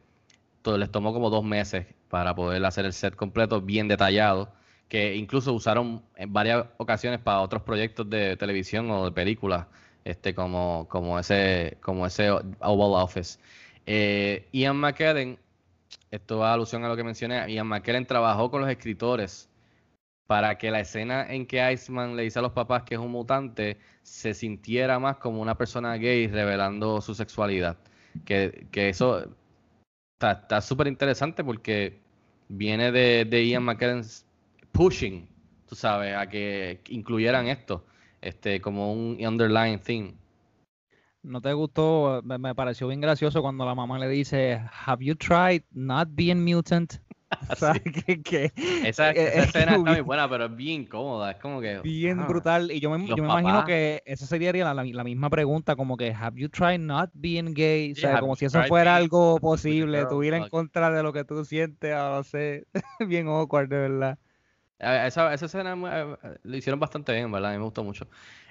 [0.63, 4.53] todo, les tomó como dos meses para poder hacer el set completo bien detallado,
[4.89, 9.67] que incluso usaron en varias ocasiones para otros proyectos de televisión o de películas,
[10.05, 13.39] este, como, como, ese, como ese Oval Office.
[14.53, 15.39] Ian McKellen,
[16.11, 19.49] esto va a alusión a lo que mencioné, Ian McKellen trabajó con los escritores
[20.27, 23.11] para que la escena en que Iceman le dice a los papás que es un
[23.11, 27.77] mutante se sintiera más como una persona gay revelando su sexualidad.
[28.25, 29.27] Que, que eso
[30.21, 32.01] está súper interesante porque
[32.49, 34.03] viene de, de Ian McKellen
[34.73, 35.29] pushing,
[35.67, 37.85] tú sabes, a que incluyeran esto
[38.23, 40.15] este como un underlying theme.
[41.23, 42.21] ¿No te gustó?
[42.25, 46.45] Me, me pareció bien gracioso cuando la mamá le dice, ¿Have you tried not being
[46.45, 46.95] mutant?
[47.57, 48.53] ¿Sabes qué- qué?
[48.83, 51.31] Esa, Eh, esa eh, escena está muy buena, pero es bien cómoda.
[51.33, 51.81] Es como que.
[51.85, 52.71] Bien ah, brutal.
[52.73, 55.97] Y yo me, yo me imagino que esa sería la, la- la misma pregunta, como
[55.97, 57.93] que, ¿Have you tried not being gay?
[57.93, 61.25] O sea, como si eso fuera being algo posible, tuviera en contra de lo que
[61.25, 62.67] tú sientes, o no sé,
[63.07, 64.19] bien awkward, de verdad.
[64.79, 67.51] Esa, esa escena eh, eh, lo hicieron bastante bien, ¿verdad?
[67.51, 68.09] A mí me gustó mucho.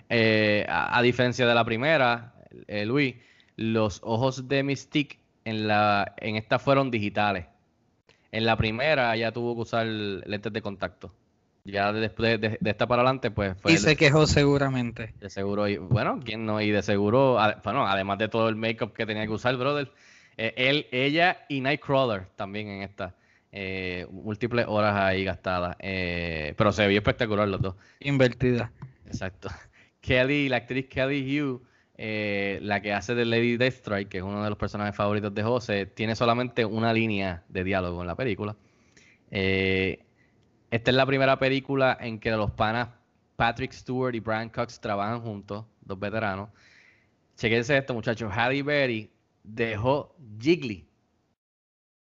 [0.10, 2.34] Eh, a, a diferencia de la primera,
[2.68, 3.16] eh, Luis,
[3.56, 7.46] los ojos de Mystique en la en esta fueron digitales.
[8.32, 11.14] En la primera ya tuvo que usar lentes de contacto.
[11.64, 15.14] Ya después de, de esta para adelante, pues fue Y se quejó seguramente.
[15.20, 15.68] de seguro.
[15.68, 16.60] Y, bueno, ¿quién no?
[16.60, 19.92] Y de seguro, a- bueno, además de todo el make-up que tenía que usar, brother,
[20.38, 23.16] eh, él, ella y Nightcrawler también en esta.
[23.52, 25.76] Eh, múltiples horas ahí gastadas.
[25.80, 27.76] Eh, pero se vio espectacular los dos.
[28.00, 28.72] Invertida.
[29.06, 29.50] Exacto.
[30.02, 31.62] Kelly, la actriz Kelly Hugh,
[32.04, 35.44] eh, la que hace de Lady Deathstrike, que es uno de los personajes favoritos de
[35.44, 38.56] José, tiene solamente una línea de diálogo en la película.
[39.30, 40.04] Eh,
[40.72, 42.90] esta es la primera película en que los panas
[43.36, 46.50] Patrick Stewart y Brian Cox trabajan juntos, dos veteranos.
[47.38, 48.32] Chequense esto, muchachos.
[48.36, 49.12] Halle Berry
[49.44, 50.88] dejó Jiggly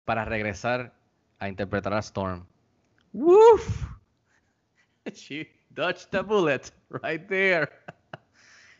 [0.05, 0.93] para regresar
[1.39, 2.45] a interpretar a Storm.
[3.11, 3.85] ¡Woof!
[5.13, 6.71] She dodged the bullet
[7.03, 7.69] right there.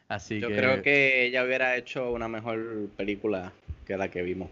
[0.09, 0.55] Así Yo que.
[0.55, 3.53] creo que ella hubiera hecho una mejor película
[3.85, 4.49] que la que vimos.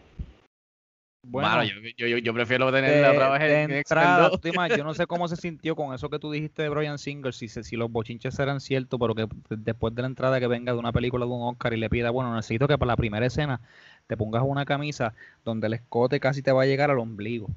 [1.23, 1.63] Bueno, Mano,
[1.97, 4.41] yo, yo, prefiero tenerla otra vez en X-Men entrada, 2.
[4.41, 7.33] Dima, yo no sé cómo se sintió con eso que tú dijiste de Brian Singer,
[7.33, 10.79] si, si los bochinches serán ciertos, pero que después de la entrada que venga de
[10.79, 13.59] una película de un Oscar y le pida, bueno, necesito que para la primera escena
[14.05, 17.49] te pongas una camisa donde el escote casi te va a llegar al ombligo.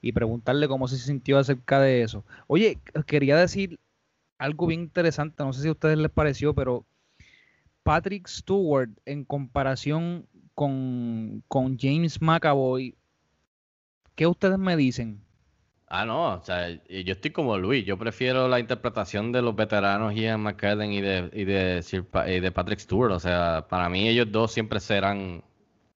[0.00, 2.24] Y preguntarle cómo se sintió acerca de eso.
[2.48, 3.78] Oye, quería decir
[4.38, 6.84] algo bien interesante, no sé si a ustedes les pareció, pero
[7.82, 12.96] Patrick Stewart en comparación con, con James McAvoy,
[14.14, 15.20] ¿qué ustedes me dicen?
[15.88, 17.84] Ah, no, o sea, yo estoy como Luis.
[17.86, 22.28] Yo prefiero la interpretación de los veteranos Ian McKellen y de, y de, Sir Pa-
[22.28, 23.12] y de Patrick Stewart.
[23.12, 25.44] O sea, para mí ellos dos siempre serán,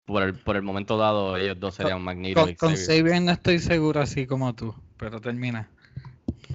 [0.04, 2.76] por el, por el momento dado, ellos dos serían Con, y con.
[2.76, 5.68] Xavier no estoy seguro así como tú, pero termina.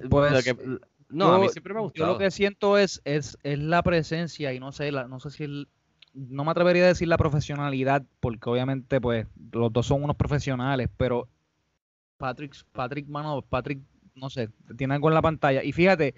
[0.08, 0.78] Pues, Lo que-
[1.08, 2.12] no, a mí yo- siempre me ha Yo gustado.
[2.12, 5.44] lo que siento es, es, es la presencia y no sé, la, no sé si
[5.44, 5.68] el-
[6.14, 10.88] no me atrevería a decir la profesionalidad, porque obviamente pues los dos son unos profesionales,
[10.96, 11.28] pero
[12.16, 13.80] Patrick, Patrick, mano, Patrick,
[14.14, 14.48] no sé,
[14.78, 15.62] tiene algo en la pantalla.
[15.62, 16.14] Y fíjate,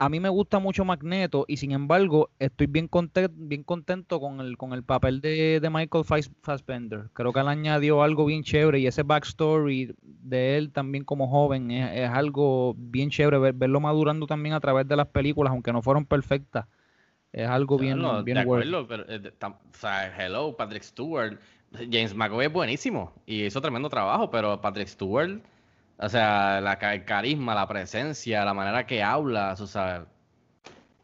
[0.00, 4.40] a mí me gusta mucho Magneto y sin embargo estoy bien contento, bien contento con
[4.40, 7.10] el, con el papel de, de Michael Fass- Fassbender.
[7.12, 11.70] Creo que él añadió algo bien chévere y ese backstory de él también como joven
[11.70, 15.72] es, es algo bien chévere ver- verlo madurando también a través de las películas, aunque
[15.72, 16.66] no fueron perfectas.
[17.32, 20.82] Es algo bien, No, bien de acuerdo, pero, eh, de- tam- o sea, hello, Patrick
[20.82, 21.38] Stewart.
[21.72, 25.40] James McAvoy es buenísimo y hizo tremendo trabajo, pero Patrick Stewart,
[26.02, 30.06] o sea, la, el carisma, la presencia, la manera que habla, o sea,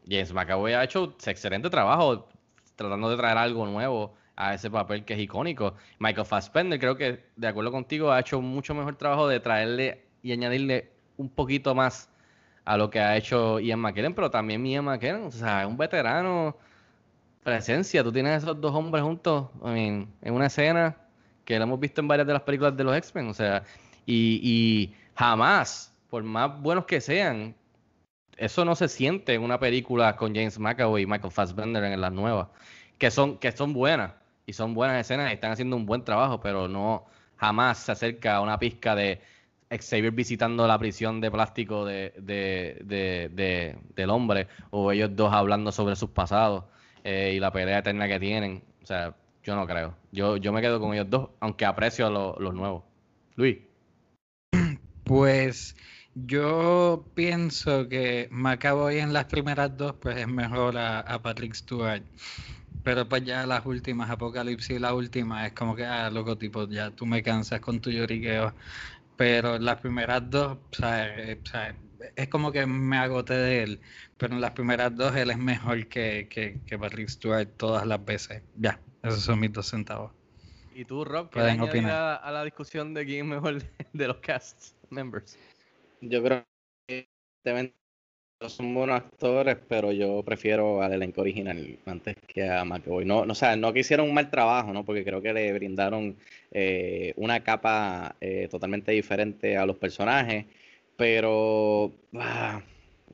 [0.09, 2.27] James McAvoy ha hecho excelente trabajo
[2.75, 5.75] tratando de traer algo nuevo a ese papel que es icónico.
[5.99, 10.31] Michael Fassbender, creo que, de acuerdo contigo, ha hecho mucho mejor trabajo de traerle y
[10.31, 12.09] añadirle un poquito más
[12.65, 15.77] a lo que ha hecho Ian McKellen, pero también Ian McKellen, o sea, es un
[15.77, 16.57] veterano,
[17.43, 20.97] presencia, tú tienes esos dos hombres juntos I mean, en una escena
[21.45, 23.63] que lo hemos visto en varias de las películas de los X-Men, o sea,
[24.07, 27.55] y, y jamás, por más buenos que sean,
[28.37, 32.11] eso no se siente en una película con James McAvoy y Michael Fassbender en las
[32.13, 32.49] nuevas,
[32.97, 34.13] que son, que son buenas,
[34.45, 37.05] y son buenas escenas y están haciendo un buen trabajo, pero no
[37.37, 39.21] jamás se acerca a una pizca de
[39.69, 45.33] Xavier visitando la prisión de plástico de, de- de- de- del hombre, o ellos dos
[45.33, 46.63] hablando sobre sus pasados
[47.03, 48.63] eh, y la pelea eterna que tienen.
[48.83, 49.95] O sea, yo no creo.
[50.11, 52.83] Yo, yo me quedo con ellos dos, aunque aprecio a lo- los nuevos.
[53.35, 53.57] Luis.
[55.07, 55.75] Pues
[56.15, 62.03] yo pienso que McAvoy en las primeras dos pues es mejor a, a Patrick Stewart.
[62.83, 66.67] Pero pues ya las últimas, Apocalipsis y la última, es como que, ah, loco, tipo,
[66.67, 68.53] ya tú me cansas con tu lloriqueo.
[69.15, 71.39] Pero las primeras dos, o sea, eh,
[72.15, 73.81] es como que me agoté de él.
[74.17, 78.03] Pero en las primeras dos él es mejor que, que, que Patrick Stewart todas las
[78.03, 78.43] veces.
[78.55, 80.11] Ya, esos son mis dos centavos.
[80.73, 82.21] ¿Y tú, Rob, qué opinar.
[82.23, 85.37] a la discusión de quién es mejor de los cast members?
[86.01, 86.45] Yo creo
[86.87, 87.07] que
[88.47, 93.03] son buenos actores, pero yo prefiero al elenco original antes que a McAvoy.
[93.05, 94.85] No, no, o sea, no que hicieron un mal trabajo, ¿no?
[94.85, 96.15] Porque creo que le brindaron
[96.51, 100.45] eh, una capa eh, totalmente diferente a los personajes,
[100.95, 102.61] pero ah,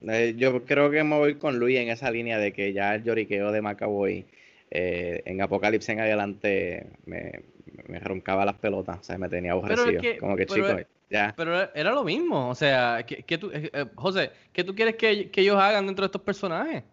[0.01, 3.03] eh, yo creo que me voy con Luis en esa línea de que ya el
[3.03, 4.26] lloriqueo de McAvoy
[4.71, 7.43] eh, en Apocalipsis en adelante me,
[7.88, 10.01] me roncaba las pelotas, o sea, me tenía Pero es aborrecido.
[10.01, 10.88] que- Como que pero chicos, es-
[11.36, 15.32] Pero era lo mismo, o sea, que, tú, eh, eh, José, ¿qué tú quieres que,
[15.32, 16.84] que ellos hagan dentro de estos personajes?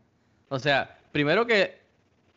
[0.49, 1.81] O sea, primero que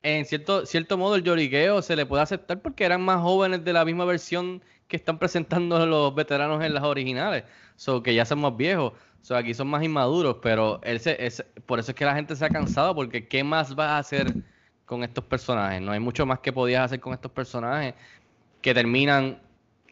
[0.03, 3.73] en cierto, cierto modo el lloriqueo se le puede aceptar porque eran más jóvenes de
[3.73, 8.41] la misma versión que están presentando los veteranos en las originales, so que ya son
[8.41, 12.15] más viejos, so aquí son más inmaduros, pero ese, ese- por eso es que la
[12.15, 14.37] gente se ha cansado, porque ¿qué más vas a hacer
[14.85, 15.81] con estos personajes?
[15.81, 17.95] No hay mucho más que podías hacer con estos personajes
[18.61, 19.41] que terminan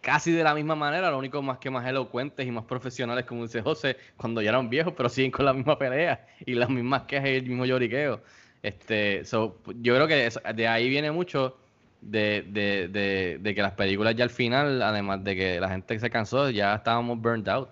[0.01, 3.43] casi de la misma manera, lo único más que más elocuentes y más profesionales, como
[3.43, 7.03] dice José, cuando ya eran viejos, pero siguen con la misma pelea y las mismas
[7.03, 8.21] quejas y el mismo lloriqueo.
[8.63, 11.57] Este, so, yo creo que de ahí viene mucho
[12.01, 15.99] de, de, de, de que las películas ya al final, además de que la gente
[15.99, 17.69] se cansó, ya estábamos burned out.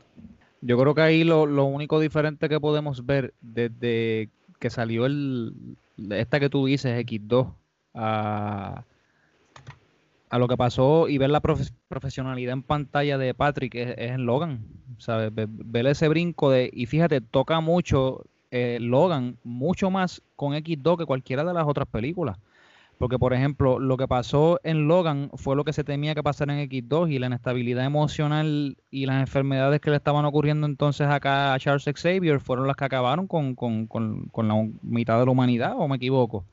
[0.62, 5.54] Yo creo que ahí lo, lo único diferente que podemos ver desde que salió el
[6.12, 7.54] esta que tú dices, X2,
[7.94, 8.84] a,
[10.30, 14.26] a lo que pasó y ver la profe- profesionalidad en pantalla de Patrick es, en
[14.26, 14.66] Logan,
[14.98, 15.34] ¿sabes?
[15.34, 20.98] Ve- Ver ese brinco de, y fíjate, toca mucho eh, Logan, mucho más con X2
[20.98, 22.38] que cualquiera de las otras películas.
[22.98, 26.54] Porque, por ejemplo, lo que pasó en Logan fue lo que se temía que pasara
[26.54, 31.54] en X2 y la inestabilidad emocional y las enfermedades que le estaban ocurriendo entonces acá
[31.54, 35.32] a Charles Xavier fueron las que acabaron con, con- con- con la mitad de la
[35.32, 36.44] humanidad, o me equivoco.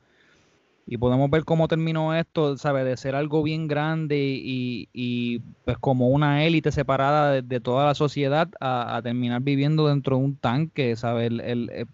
[0.89, 2.85] Y podemos ver cómo terminó esto, ¿sabes?
[2.85, 7.93] De ser algo bien grande y, y, pues como una élite separada de, toda la
[7.95, 11.27] sociedad a, terminar viviendo dentro de un tanque, ¿sabes?
[11.27, 11.85] El- eh,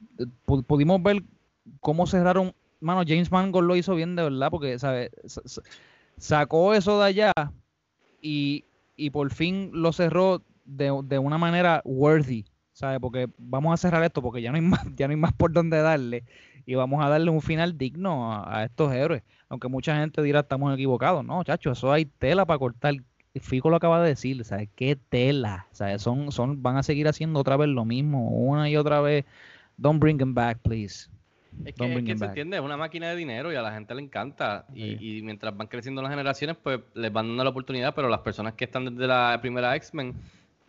[0.45, 1.23] pu- pudimos ver
[1.81, 5.09] cómo cerraron, mano, James Mangold lo hizo bien de verdad, porque, ¿sabes?
[5.25, 5.61] Sa- sa-
[6.17, 7.33] Sacó eso de allá
[8.21, 8.65] y,
[8.95, 12.99] y por fin lo cerró de, de una manera worthy, ¿sabes?
[12.99, 15.51] Porque vamos a cerrar esto porque ya no hay más, ya no hay más por
[15.51, 16.23] dónde darle
[16.65, 19.23] y vamos a darle un final digno a, a estos héroes.
[19.49, 21.23] Aunque mucha gente dirá estamos equivocados.
[21.23, 22.95] No, chacho, eso hay tela para cortar.
[23.41, 24.69] Fico lo acaba de decir, ¿sabes?
[24.75, 25.65] ¿Qué tela?
[25.71, 26.01] ¿Sabes?
[26.01, 29.25] Son, son, van a seguir haciendo otra vez lo mismo, una y otra vez.
[29.77, 31.09] Don't bring him back, please.
[31.65, 32.29] Es que, es que se back.
[32.29, 34.65] entiende, es una máquina de dinero y a la gente le encanta.
[34.73, 38.21] Y, y mientras van creciendo las generaciones, pues les van dando la oportunidad, pero las
[38.21, 40.13] personas que están desde la primera X-Men,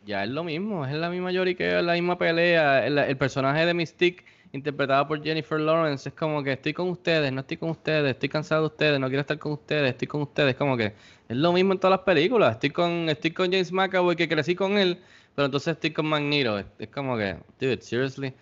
[0.06, 2.86] ya es lo mismo, es la misma lloriqueo, es la misma pelea.
[2.86, 4.24] El, el personaje de Mystique,
[4.54, 8.28] interpretado por Jennifer Lawrence, es como que estoy con ustedes, no estoy con ustedes, estoy
[8.28, 10.54] cansado de ustedes, no quiero estar con ustedes, estoy con ustedes.
[10.54, 10.86] Como que
[11.28, 12.52] es lo mismo en todas las películas.
[12.52, 14.98] Estoy con, estoy con James McAvoy, que crecí con él,
[15.34, 16.58] pero entonces estoy con Magneto.
[16.58, 18.32] Es, es como que, dude, seriously.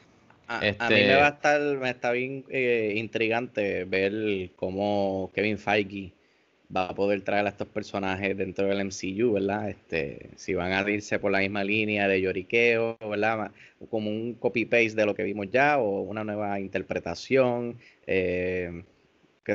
[0.48, 5.30] A, a mí Este- me va a estar, me está bien eh, intrigante ver cómo
[5.34, 6.12] Kevin Feige
[6.74, 9.68] va a poder traer a estos personajes dentro del MCU, ¿verdad?
[9.68, 13.50] Este, si van a irse por la misma línea de lloriqueo, ¿verdad?
[13.90, 17.78] Como un copy-paste de lo que vimos ya o una nueva interpretación.
[18.06, 18.84] eh,
[19.44, 19.54] que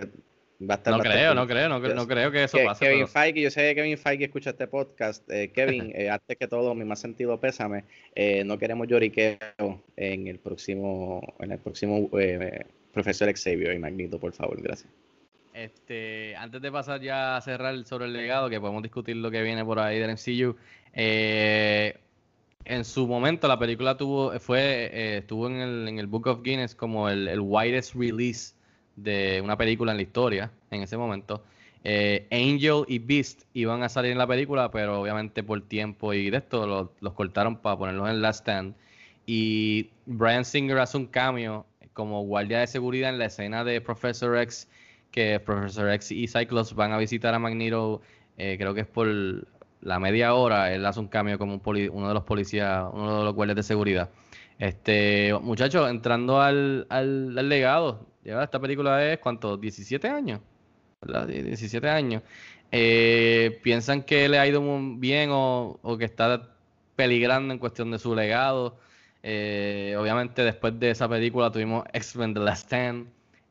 [0.60, 2.66] va a estar No creo, no creo, no, cre- Yo no creo que eso que
[2.66, 2.86] pase.
[2.86, 5.28] Kevin pero- Feige, yo sé que Kevin Feige escucha este podcast.
[5.32, 7.84] Eh, Kevin, eh, antes que todo, mi más sentido pésame.
[8.46, 9.38] no queremos lloriqueo
[9.96, 12.10] en el próximo, en el próximo
[12.92, 14.90] profesor Xavier y Magneto, por favor, gracias.
[15.58, 19.42] Este, antes de pasar ya a cerrar sobre el legado, que podemos discutir lo que
[19.42, 20.56] viene por ahí del MCU,
[20.94, 21.98] eh,
[22.64, 24.60] en su momento la película tuvo, fue,
[24.94, 28.54] eh, estuvo en el, en el Book of Guinness como el, el widest release
[28.98, 31.44] de una película en la historia en ese momento.
[31.84, 36.30] Eh, Angel y Beast iban a salir en la película, pero obviamente por tiempo y
[36.30, 38.76] de esto los, los cortaron para ponerlos en Last Stand.
[39.26, 44.38] Y Brian Singer hace un cameo como guardia de seguridad en la escena de Professor
[44.38, 44.68] X,
[45.12, 48.02] que Professor X y Cyclops van a visitar a Magneto,
[48.38, 49.08] eh, creo que es por
[49.82, 53.20] la media hora, él hace un cambio como un poli- uno de los policías, uno
[53.20, 54.10] de los guardias de seguridad.
[54.60, 59.56] Este, muchachos, entrando al, al, legado, ya esta película es, ¿cuánto?
[59.58, 60.42] 17 años,
[61.02, 61.28] ¿verdad?
[61.28, 62.24] Die- 17 años.
[62.72, 66.56] Eh, ¿Piensan que le ha ido muy bien o, o que está
[66.96, 68.80] peligrando en cuestión de su legado?
[69.24, 73.08] Eh, obviamente después de esa película tuvimos X-Men The Last Stand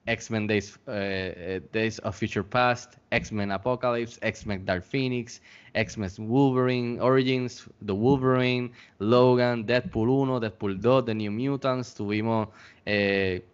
[0.07, 5.43] X-Men Days, eh, eh, Days of Future Past, X-Men Apocalypse, X-Men Dark Phoenix,
[5.75, 12.49] X-Men Wolverine Origins, The Wolverine, Logan, Deadpool 1, Deadpool 2, The New Mutants, tuvimos
[12.87, 13.45] eh,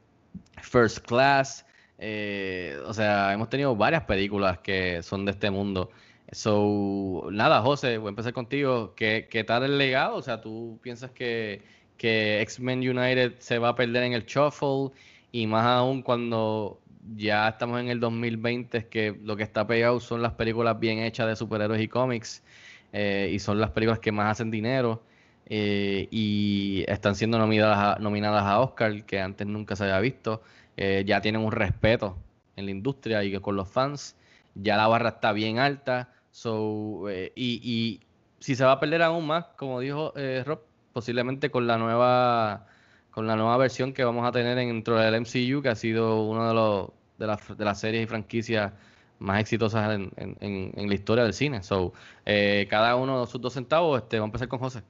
[0.61, 1.65] First Class,
[1.99, 5.91] o sea, hemos tenido varias películas que son de este mundo.
[6.33, 8.95] So, nada, José, voy a empezar contigo.
[8.97, 10.17] ¿Qué, qué tal el legado?
[10.17, 11.63] O sea, ¿tú piensas que,
[11.99, 14.91] que X-Men United se va a perder en el shuffle?
[15.33, 16.83] Y más aún cuando
[17.17, 20.99] ya estamos en el 2020, es que lo que está pegado son las películas bien
[21.01, 22.45] hechas de superhéroes y cómics.
[22.93, 25.05] eh, y son las películas que más hacen dinero.
[25.47, 30.43] eh, y están siendo nominadas a, nominadas a Oscar, que antes nunca se había visto.
[30.77, 32.17] Eh, ya tienen un respeto
[32.57, 34.17] en la industria y con los fans.
[34.55, 36.13] Ya la barra está bien alta.
[36.31, 37.05] So,
[37.35, 38.01] y, y
[38.41, 40.15] si se va a perder aún más, como dijo
[40.45, 40.61] Rob,
[40.93, 42.67] posiblemente con la nueva
[43.13, 46.49] con la nueva versión que vamos a tener dentro del MCU, que ha sido una
[46.49, 46.89] de, los,
[47.19, 48.73] de, las, series y franquicias
[49.21, 51.63] más exitosas en, la historia del cine.
[51.63, 51.93] So,
[52.27, 54.83] eh, cada uno de sus dos centavos, este, vamos a empezar con José.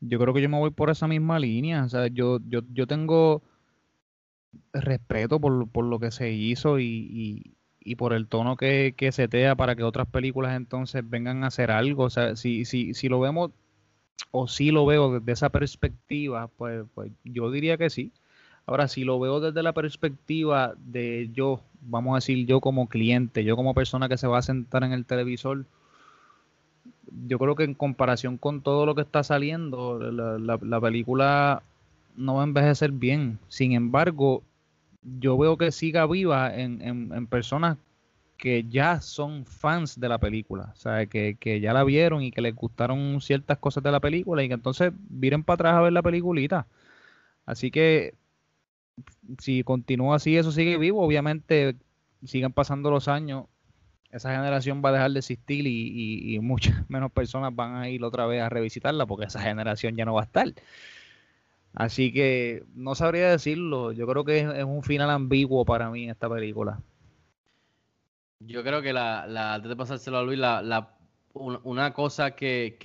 [0.00, 1.84] Yo creo que yo me voy por esa misma línea.
[1.84, 3.42] O sea, yo, yo, yo tengo
[4.72, 7.54] respeto por, por lo que se hizo y, y-
[7.84, 11.70] y por el tono que, que setea para que otras películas entonces vengan a hacer
[11.70, 12.04] algo.
[12.04, 13.50] O sea, si, si, si lo vemos
[14.30, 18.12] o si lo veo desde esa perspectiva, pues, pues yo diría que sí.
[18.66, 23.44] Ahora, si lo veo desde la perspectiva de yo, vamos a decir yo como cliente,
[23.44, 25.66] yo como persona que se va a sentar en el televisor,
[27.26, 31.62] yo creo que en comparación con todo lo que está saliendo, la, la- la película
[32.16, 33.38] no va a envejecer bien.
[33.48, 34.42] Sin embargo,
[35.20, 37.78] yo veo que siga viva en, en- en personas
[38.36, 42.30] que ya son fans de la película, o sea, que, que ya la vieron y
[42.32, 45.80] que les gustaron ciertas cosas de la película y que entonces vienen para atrás a
[45.82, 46.66] ver la peliculita.
[47.46, 48.14] Así que
[49.38, 51.76] si continúa así, eso sigue vivo, obviamente
[52.24, 53.46] siguen pasando los años,
[54.10, 57.88] esa generación va a dejar de existir y, y- y muchas menos personas van a
[57.90, 60.48] ir otra vez a revisitarla porque esa generación ya no va a estar.
[61.74, 66.08] Así que no sabría decirlo, yo creo que es, es un final ambiguo para mí
[66.08, 66.80] esta película.
[68.46, 70.90] Yo creo que la, la- antes de pasárselo a Luis, la, la-
[71.34, 72.76] un- una cosa que,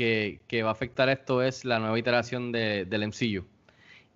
[0.64, 3.46] va a afectar esto es la nueva iteración de- del MCU.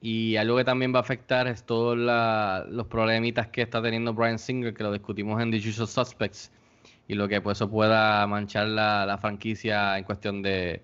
[0.02, 4.40] Y algo que también va a afectar es todos los problemitas que está teniendo Brian
[4.40, 6.52] Singer, que lo discutimos en The Usual Suspects,
[7.08, 10.82] y lo que pues eso pueda manchar la, franquicia en cuestión de,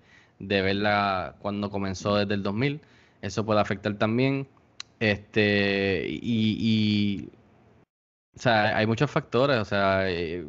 [0.62, 2.80] verla cuando comenzó desde el 2000.
[3.22, 4.48] Eso puede afectar también.
[5.00, 7.28] Este, y
[8.40, 10.42] o sea, hay muchos factores, o sea, eh,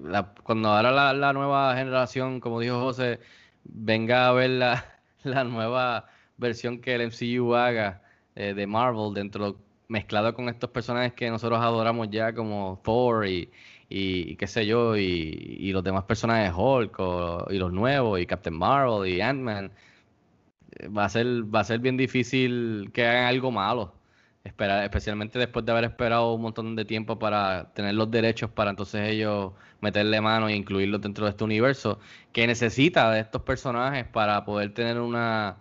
[0.43, 3.19] cuando ahora la, nueva generación, como dijo José,
[3.65, 4.85] venga a ver la,
[5.43, 6.05] nueva
[6.37, 8.01] versión que el MCU haga
[8.35, 9.57] eh, de Marvel dentro,
[9.89, 13.49] mezclado con estos personajes que nosotros adoramos ya como Thor y,
[13.89, 16.97] qué sé yo, y, los demás personajes Hulk
[17.49, 19.69] y los nuevos y Captain Marvel y Ant-Man,
[20.79, 24.00] eh, va a ser, va a ser bien difícil que hagan algo malo.
[24.43, 28.71] Esperar, especialmente después de haber esperado un montón de tiempo para tener los derechos para
[28.71, 31.99] entonces ellos meterle mano e incluirlos dentro de este universo
[32.31, 35.57] que necesita de estos personajes para poder tener una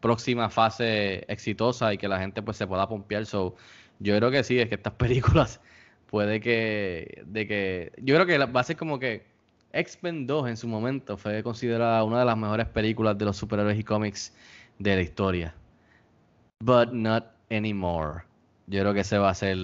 [0.00, 3.26] próxima fase exitosa y que la gente pues se pueda pompear.
[3.26, 3.56] So,
[4.00, 5.60] yo creo que sí, es que estas películas
[6.08, 9.26] puede que de que yo creo que va a ser como que
[9.72, 13.78] X-Men 2 en su momento fue considerada una de las mejores películas de los superhéroes
[13.78, 14.34] y cómics
[14.78, 15.54] de la historia.
[16.60, 18.22] But not anymore.
[18.66, 19.56] Yo creo que ese va a ser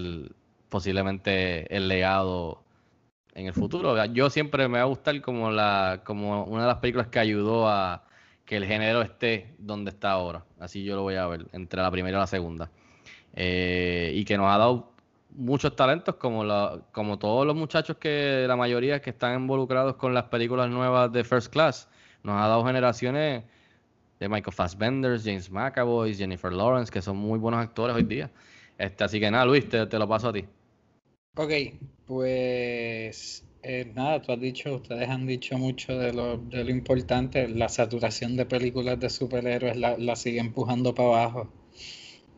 [0.69, 2.63] posiblemente el legado
[3.35, 4.05] en el futuro.
[4.07, 7.69] Yo siempre me va a gustar como la como una de las películas que ayudó
[7.69, 8.05] a
[8.45, 10.45] que el género esté donde está ahora.
[10.59, 12.71] Así yo lo voy a ver entre la primera y la segunda.
[13.35, 14.93] Eh, y que nos ha dado
[15.35, 20.13] muchos talentos como la, como todos los muchachos que la mayoría que están involucrados con
[20.13, 21.89] las películas nuevas de First Class.
[22.23, 23.45] Nos ha dado generaciones
[24.23, 28.31] de Michael Fassbender, James McAvoy, Jennifer Lawrence, que son muy buenos actores hoy día.
[28.79, 30.45] Este, así que nada, Luis, te, lo paso a ti.
[31.35, 31.51] Ok,
[32.07, 36.41] pues eh, nada, tú has dicho, ustedes han dicho mucho de lo,
[36.71, 41.53] importante, la saturación de películas de superhéroes la, la sigue empujando para abajo.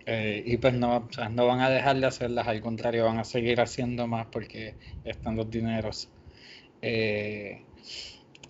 [0.06, 3.18] Eh, y pues no, o sea, no van a dejar de hacerlas, al contrario, van
[3.18, 4.74] a seguir haciendo más porque
[5.04, 6.08] están los dineros.
[6.80, 7.62] Eh,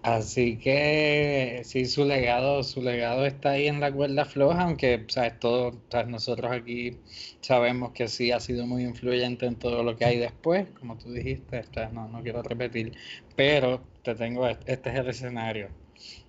[0.04, 5.40] así que sí, su legado, su legado está ahí en la cuerda floja, aunque ¿sabes?
[5.40, 6.08] Todo, ¿sabes?
[6.08, 6.98] nosotros aquí
[7.40, 11.12] sabemos que sí ha sido muy influyente en todo lo que hay después, como tú
[11.12, 11.92] dijiste, ¿sabes?
[11.92, 12.92] no, no quiero repetir,
[13.34, 15.70] pero te tengo, este es el escenario.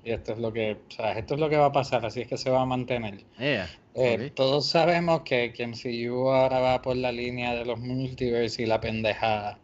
[0.04, 2.28] Y esto es lo que, sea, esto es lo que va a pasar, así es
[2.28, 3.26] que se va a mantener.
[3.38, 4.32] Yeah, Eh.
[4.36, 8.80] Todos sabemos que, que MCU ahora va por la línea de los multiverse y la
[8.80, 9.60] pendejada.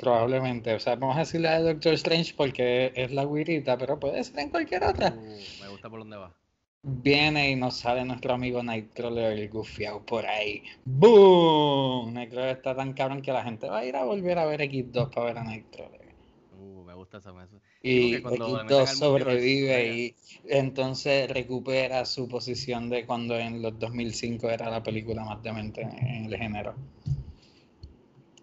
[0.00, 0.74] Probablemente.
[0.74, 4.38] O sea, vamos a decirle a Doctor Strange porque es la guirita, pero puede ser
[4.38, 5.10] en cualquier otra.
[5.10, 6.34] Uh, me gusta por dónde va.
[6.82, 10.62] Viene y nos sale nuestro amigo Nightcrawler el gufiao por ahí.
[10.86, 12.14] ¡Boom!
[12.14, 15.10] Nightcrawler está tan cabrón que la gente va a ir a volver a ver X2
[15.10, 16.14] para ver a Nightcrawler.
[16.58, 17.56] Uh, me gusta esa mesa.
[17.82, 20.14] Y porque cuando le meten X2 al multiverse, sobrevive y
[20.48, 25.98] entonces recupera su posición de cuando en los 2005 era la película más demente en,
[25.98, 26.74] en el género.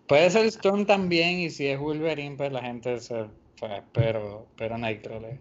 [0.08, 3.26] Puede ser Storm también y si es Wolverine pues la gente se...
[3.60, 5.38] pues, pero, pero Nightcrawler,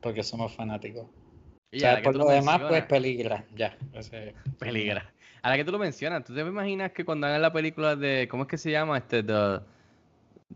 [0.00, 1.06] porque somos fanáticos.
[1.70, 3.76] Y O sea, por lo lo demás pues peligra, ya.
[3.92, 5.12] ese- Peligra.
[5.42, 8.44] Ahora que tú lo mencionas, ¿tú te imaginas que cuando hagan la película de, ¿cómo
[8.44, 8.96] es que se llama?
[8.96, 9.60] Este, The,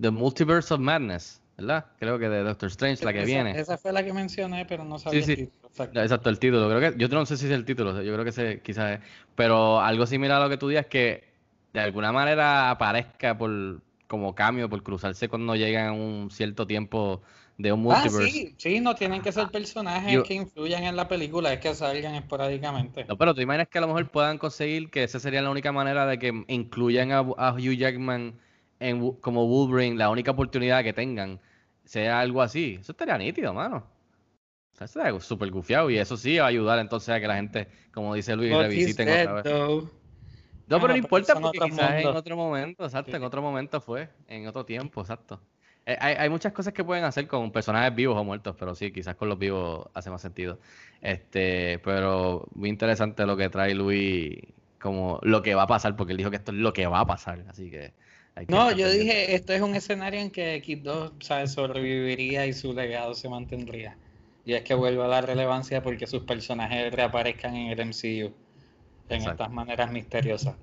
[0.01, 1.85] The Multiverse of Madness, ¿verdad?
[1.99, 3.61] Creo que de Doctor Strange, la que esa, viene.
[3.61, 6.31] Esa fue la que mencioné, pero no sabía Sí, el título, exacto.
[6.31, 6.69] El título.
[6.71, 9.01] Creo que, yo no sé si es el título, yo creo que se, quizás es.
[9.35, 11.28] Pero algo similar a lo que tú digas, que
[11.73, 17.23] de alguna manera aparezca por como cambio, por cruzarse cuando llegan un cierto tiempo
[17.59, 18.33] de un Ah, multiverse.
[18.33, 21.75] sí, sí, no tienen que ser personajes Yo- que influyan en la película, es que
[21.75, 23.07] salgan esporádicamente.
[23.09, 25.73] No, pero tú imaginas que a lo mejor puedan conseguir que esa sería la única
[25.73, 28.39] manera de que incluyan a, a Hugh Jackman
[28.81, 31.41] en, como Wolverine, la única oportunidad que tengan,
[31.85, 32.77] sea algo así.
[32.81, 33.87] Eso estaría nítido, mano.
[34.75, 37.37] O sea, estaría súper gufiado y eso sí va a ayudar entonces a que la
[37.37, 39.47] gente, como dice Luis, revisiten otra vez.
[39.49, 39.91] though.
[40.69, 42.15] No, Ah, pero no pero importa son porque quizás en mundos.
[42.15, 45.41] otro momento, exacto, en otro momento fue, en otro tiempo, exacto.
[45.87, 48.93] Eh, hay, hay muchas cosas que pueden hacer con personajes vivos o muertos, pero sí,
[48.93, 50.61] quizás con los vivos hace más sentido.
[51.01, 54.39] Este, pero muy interesante lo que trae Luis,
[54.79, 57.01] como lo que va a pasar, porque él dijo que esto es lo que va
[57.01, 57.95] a pasar, así que
[58.35, 58.91] hay que No, yo pendiente.
[58.91, 61.53] dije, esto es un escenario en que X2 ¿sabes?
[61.53, 63.99] sobreviviría y su legado se mantendría.
[64.45, 68.35] Y es que vuelva a la relevancia porque sus personajes reaparezcan en el MCU
[69.09, 69.43] en Exacto.
[69.45, 70.55] estas maneras misteriosas.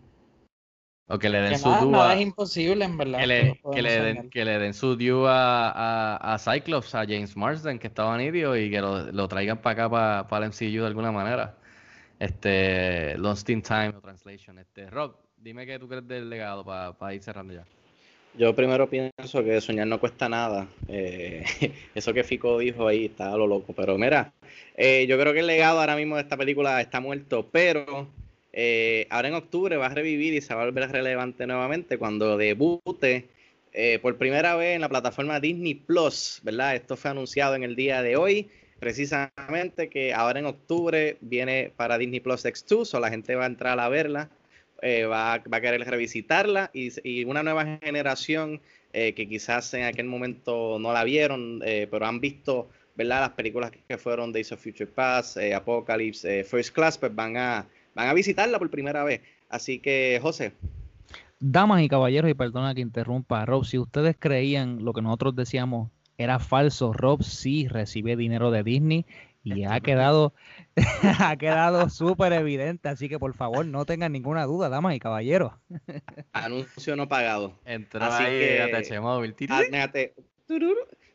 [1.08, 3.20] O que le den Que su nada, dúo nada a- es imposible, en verdad.
[3.20, 6.96] que le, que podemos le den, que le den su due a, a, a Cyclops,
[6.96, 10.52] a James Marsden, que estaba nidio, y que lo, lo traigan para acá, para, el
[10.52, 11.58] MCU de alguna manera.
[12.18, 14.58] Este, Lost in Time o Translation.
[14.58, 17.66] Este, Rob, dime qué tú crees del legado para ir cerrando ya.
[18.38, 20.68] Yo primero pienso que soñar no cuesta nada.
[20.88, 21.44] Eh,
[21.96, 23.74] eso que Fico dijo ahí está a lo loco.
[23.74, 24.34] Pero mira,
[24.76, 28.08] eh, yo creo que el legado ahora mismo de esta película está muerto, pero
[28.58, 32.38] eh, ahora en octubre va a revivir y se va a volver relevante nuevamente cuando
[32.38, 33.28] debute
[33.74, 36.74] eh, por primera vez en la plataforma Disney Plus, ¿verdad?
[36.74, 38.50] Esto fue anunciado en el día de hoy,
[38.80, 43.48] precisamente que ahora en octubre viene para Disney Plus X2, o la gente va a
[43.48, 44.30] entrar a verla
[44.82, 48.62] eh, va, va, a querer revisitarla y, una nueva generación
[48.94, 51.62] que quizás en aquel momento no la vieron,
[51.92, 53.20] pero han visto ¿verdad?
[53.20, 58.08] las películas que fueron Days of Future Past, Apocalypse, First Class, pues van a, van
[58.10, 59.22] a visitarla por primera vez.
[59.50, 60.54] Así que, José.
[61.40, 65.90] Damas y caballeros, y perdona que interrumpa, Rob, si ustedes creían lo que nosotros decíamos
[66.18, 69.06] era falso, Rob sí recibe dinero de Disney
[69.44, 70.34] y ha quedado,
[71.20, 75.52] ha quedado súper evidente, así que por favor no tengan ninguna duda, damas y caballeros.
[76.32, 77.60] Anuncio no pagado.
[77.66, 79.36] Entró Así ahí que- ATH móvil.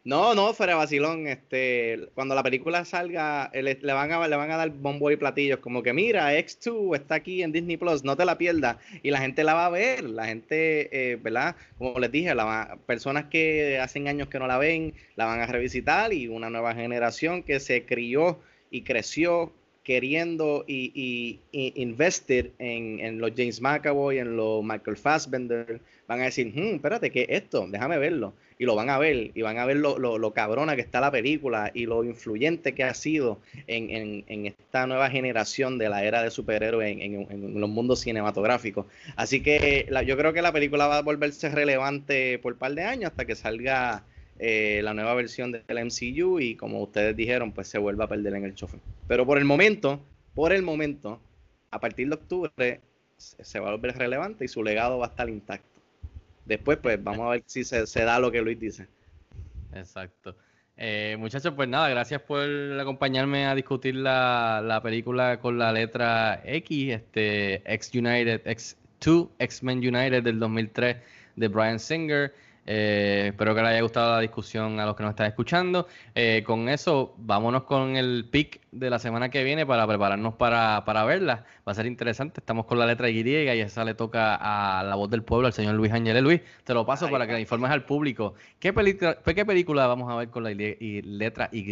[0.02, 1.26] No, no, fuera vacilón.
[1.26, 5.16] Este, cuando la película salga, eh, le, van a, le van a dar bombo y
[5.16, 8.78] platillos, como que mira, X2 está aquí en Disney Plus, no te la pierdas.
[9.02, 11.54] Y la gente la va a ver, la gente, eh, ¿verdad?
[11.76, 15.46] Como les dije, la personas que hacen años que no la ven, la van a
[15.46, 18.40] revisitar y una nueva generación que se crió
[18.70, 19.52] y creció
[19.82, 26.22] queriendo y, y, y investir en, en los James McAvoy, en los Michael Fassbender, van
[26.22, 27.68] a decir, hmm, espérate, ¿qué es esto?
[27.68, 28.34] Déjame verlo.
[28.58, 31.00] Y lo van a ver, y van a ver lo, lo, lo cabrona que está
[31.00, 33.38] la película y lo influyente que ha sido
[33.68, 38.00] en, en, en esta nueva generación de la era de superhéroes en, en, los mundos
[38.00, 38.86] cinematográficos.
[39.14, 42.82] Así que yo creo que la película va a volverse relevante por un par de
[42.82, 44.02] años hasta que salga
[44.40, 48.34] eh, la nueva versión del MCU y como ustedes dijeron, pues se vuelva a perder
[48.34, 48.80] en el chofer.
[49.06, 50.00] Pero por el momento,
[50.34, 51.20] por el momento,
[51.70, 52.80] a partir de octubre
[53.16, 55.79] se va a volver relevante y su legado va a estar intacto.
[56.50, 58.88] Después, pues vamos a ver si se, da lo que Luis dice.
[59.72, 60.34] Exacto.
[60.76, 62.42] Eh, muchachos, pues nada, gracias por
[62.80, 69.78] acompañarme a discutir la, la película con la letra X, este X United, X2, X-Men
[69.78, 70.96] United del 2003
[71.36, 72.34] de Brian Singer.
[72.72, 75.88] Eh, espero que les haya gustado la discusión a los que nos están escuchando.
[76.14, 80.84] Eh, con eso, vámonos con el pick de la semana que viene para prepararnos para,
[80.84, 81.44] para verla.
[81.66, 82.38] Va a ser interesante.
[82.38, 85.52] Estamos con la letra Y y esa le toca a la voz del pueblo, al
[85.52, 86.22] señor Luis Ángel.
[86.22, 88.34] Luis, te lo paso para que le informes al público.
[88.60, 91.64] ¿Qué, película, ¿Qué película vamos a ver con la y letra Y?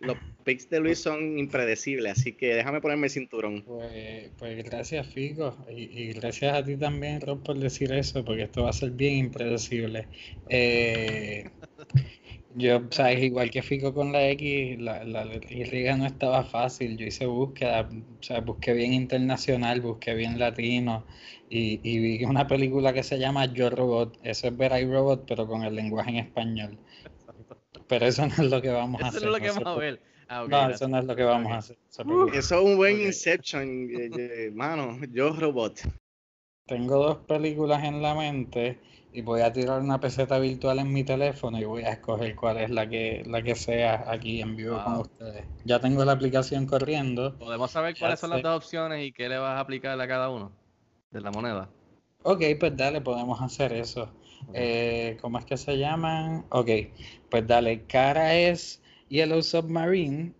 [0.00, 3.62] Los picks de Luis son impredecibles, así que déjame ponerme el cinturón.
[3.62, 5.56] Pues, pues gracias, Fico.
[5.70, 8.90] Y, y gracias a ti también, Rob, por decir eso, porque esto va a ser
[8.92, 10.06] bien impredecible.
[10.48, 11.50] Eh,
[12.54, 16.96] yo, sabes, igual que Fico con la X, la, la, no estaba fácil.
[16.96, 21.04] Yo hice búsqueda, o sea, busqué bien internacional, busqué bien latino
[21.50, 24.18] y, y vi una película que se llama Yo Robot.
[24.22, 26.78] Eso es ver Robot, pero con el lenguaje en español.
[27.88, 29.18] Pero eso no es lo que vamos a hacer.
[29.18, 30.00] Eso es lo que no, vamos a ver.
[30.28, 31.76] Ah, okay, no eso no es lo que vamos a hacer.
[32.04, 33.00] Uh, eso es un buen.
[33.00, 34.98] Inception, eh, eh, mano.
[35.10, 35.80] Yo Robot.
[36.66, 38.78] Tengo dos películas en la mente
[39.12, 42.58] y voy a tirar una peseta virtual en mi teléfono y voy a escoger cuál
[42.58, 45.44] es la que, la que sea aquí en vivo con ustedes.
[45.64, 47.34] Ya tengo la aplicación corriendo.
[47.38, 50.06] ¿Podemos saber Ya cuáles son las dos opciones y qué le vas a aplicar a
[50.06, 50.52] cada uno
[51.10, 51.70] de la moneda?
[52.22, 54.10] Ok, pues dale, podemos hacer eso.
[54.54, 56.46] Eh, ¿cómo es que se llaman?
[56.50, 56.70] Ok,
[57.30, 60.32] pues dale, cara es Yellow Submarine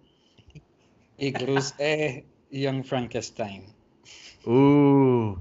[1.18, 3.64] y Cruz es Young Frankenstein.
[4.44, 5.36] Uh,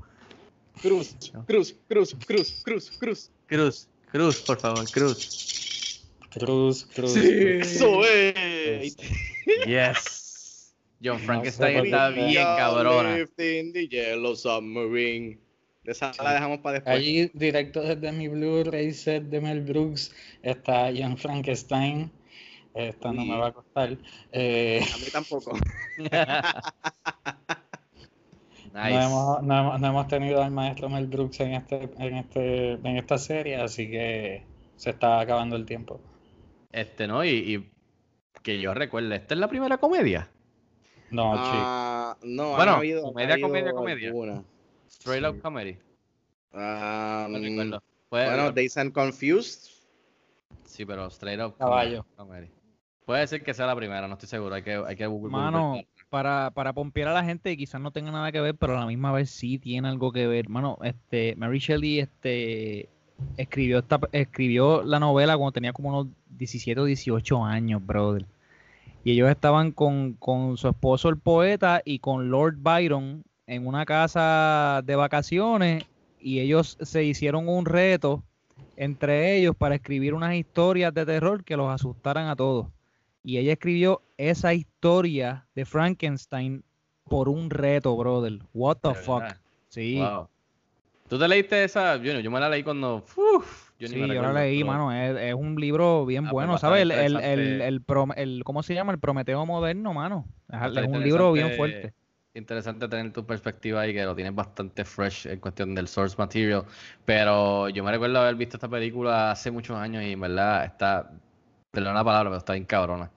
[0.82, 1.16] Cruz,
[1.46, 3.32] Cruz, Cruz, Cruz, Cruz, Cruz.
[3.48, 6.04] Cruz, Cruz, por favor, Cruz.
[6.32, 7.14] Cruz, Cruz.
[7.14, 7.68] Sí, Cruz.
[7.68, 8.98] eso es.
[9.66, 10.76] Yes.
[11.02, 13.28] John No sé Frankenstein por está bien cabrona.
[13.36, 15.40] The yellow submarine.
[15.88, 16.96] De esa la dejamos para después.
[16.98, 22.12] Allí, directo desde mi Blu-ray set de Mel Brooks, está Young Frankenstein.
[22.74, 23.40] Esta no me Sí.
[23.40, 23.98] va a costar.
[24.34, 25.58] Eh, A mí tampoco.
[25.98, 26.10] no,
[28.84, 29.06] nice.
[29.06, 32.98] hemos, no, hemos, no hemos tenido al maestro Mel Brooks en, este, en, este, en
[32.98, 34.44] esta serie, así que
[34.76, 36.00] se está acabando el tiempo.
[36.72, 37.24] Este, ¿no?
[37.24, 37.70] Y, y
[38.44, 40.30] que yo recuerde, ¿esta es la primera comedia?
[41.12, 41.46] No, chico.
[41.46, 44.08] Ah, no, Bueno, habido, comedia, ha habido comedia, comedia.
[44.10, 44.44] alguna.
[44.88, 45.30] Straight Sí.
[45.30, 45.78] Up Comedy.
[46.54, 47.84] Ah, No mm, recuerdo.
[48.10, 49.70] Puede- bueno, Days and Confused.
[50.66, 52.06] Sí, pero Straight Up Caballo.
[52.16, 52.48] Comedy.
[53.06, 54.54] Puede ser que sea la primera, no estoy seguro.
[54.56, 55.32] Hay que, hay que Google.
[55.32, 58.76] Mano, para, para pompear a la gente y quizás no tenga nada que ver, pero
[58.76, 60.50] a la misma vez sí tiene algo que ver.
[60.50, 62.90] Mano, este, Mary Shelley este,
[63.38, 68.26] escribió, esta, escribió la novela cuando tenía como unos 17 o 18 años, brother.
[69.06, 73.86] Y ellos estaban con, con su esposo, el poeta, y con Lord Byron en una
[73.86, 75.86] casa de vacaciones.
[76.20, 78.24] Y ellos se hicieron un reto
[78.76, 82.68] entre ellos para escribir unas historias de terror que los asustaran a todos.
[83.24, 86.64] Y ella escribió esa historia de Frankenstein
[87.06, 88.40] por un reto, brother.
[88.54, 89.24] What the fuck.
[89.70, 90.28] Sí, Wow.
[91.08, 91.96] ¿Tú te leíste esa?
[91.98, 92.98] Yo, yo me la leí cuando.
[93.16, 94.92] uf, yo ni sí, me yo la leí, pero- mano.
[94.92, 96.82] Es, es un libro bien Ah, pues bueno, ¿sabes?
[96.82, 97.16] El, el,
[97.62, 97.84] el,
[98.18, 98.92] el ¿cómo se llama?
[98.92, 100.26] El Prometeo moderno, mano.
[100.52, 101.94] Es, es un libro bien fuerte.
[102.38, 106.66] Interesante tener tu perspectiva ahí, que lo tienes bastante fresh en cuestión del source material.
[107.04, 111.10] Pero yo me recuerdo haber visto esta película hace muchos años y en verdad está,
[111.72, 113.10] perdón la palabra, pero está bien cabrona.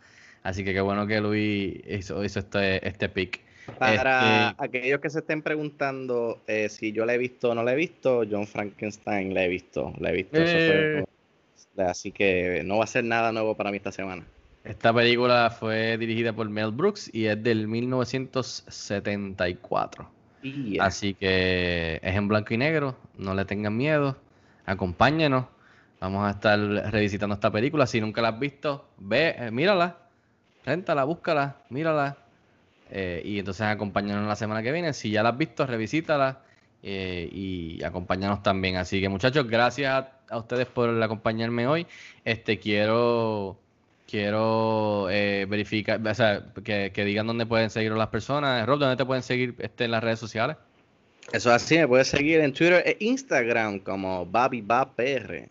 [0.42, 3.40] Así que qué bueno que Luis hizo, hizo este, este pick.
[3.78, 7.62] Para Este- aquellos que se estén preguntando eh, si yo la he visto o no
[7.62, 9.92] la he visto, John Frankenstein la he visto.
[9.98, 10.38] La he visto.
[10.40, 11.86] eso fue- Eh.
[11.86, 14.24] así que no va a ser nada nuevo para mí esta semana.
[14.64, 20.10] Esta película fue dirigida por Mel Brooks y es del 1974.
[20.42, 24.16] Y Así que es en blanco y negro, no le tengan miedo,
[24.66, 25.46] acompáñenos.
[26.00, 27.86] Vamos a estar revisitando esta película.
[27.86, 29.98] Si nunca la has visto, ve, eh, mírala,
[30.64, 32.18] réntala, búscala, mírala.
[32.90, 34.92] eh, y entonces acompáñanos la semana que viene.
[34.94, 36.42] Si ya la has visto, revisítala
[36.82, 38.76] eh, y acompáñanos también.
[38.76, 41.86] Así que muchachos, gracias a, a ustedes por acompañarme hoy.
[42.24, 43.58] Este quiero
[44.10, 48.66] quiero eh, verificar, o sea, que, que digan dónde pueden seguir las personas.
[48.66, 50.56] Rob, ¿dónde te pueden seguir este, en las redes sociales?
[51.32, 55.48] Eso es así, me puedes seguir en Twitter e Instagram como BabiBapR.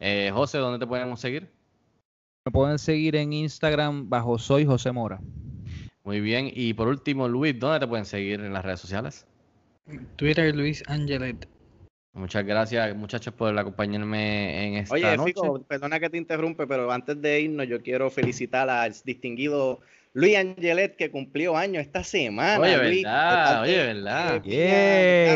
[0.00, 1.48] Eh, José, ¿dónde te podemos seguir?
[2.46, 5.20] Me pueden seguir en Instagram bajo Soy José Mora.
[6.04, 6.50] Muy bien.
[6.54, 9.26] Y por último, Luis, ¿dónde te pueden seguir en las redes sociales?
[10.16, 11.46] Twitter Luis Angelet.
[12.12, 15.34] Muchas gracias, muchachos, por acompañarme en esta Oye, noche.
[15.34, 19.80] Fico, perdona que te interrumpe, pero antes de irnos, yo quiero felicitar al distinguido
[20.14, 22.58] Luis Angelet que cumplió años esta semana.
[22.60, 24.42] Oye, Luis, verdad, oye, verdad.
[24.42, 25.34] ¡Yeah!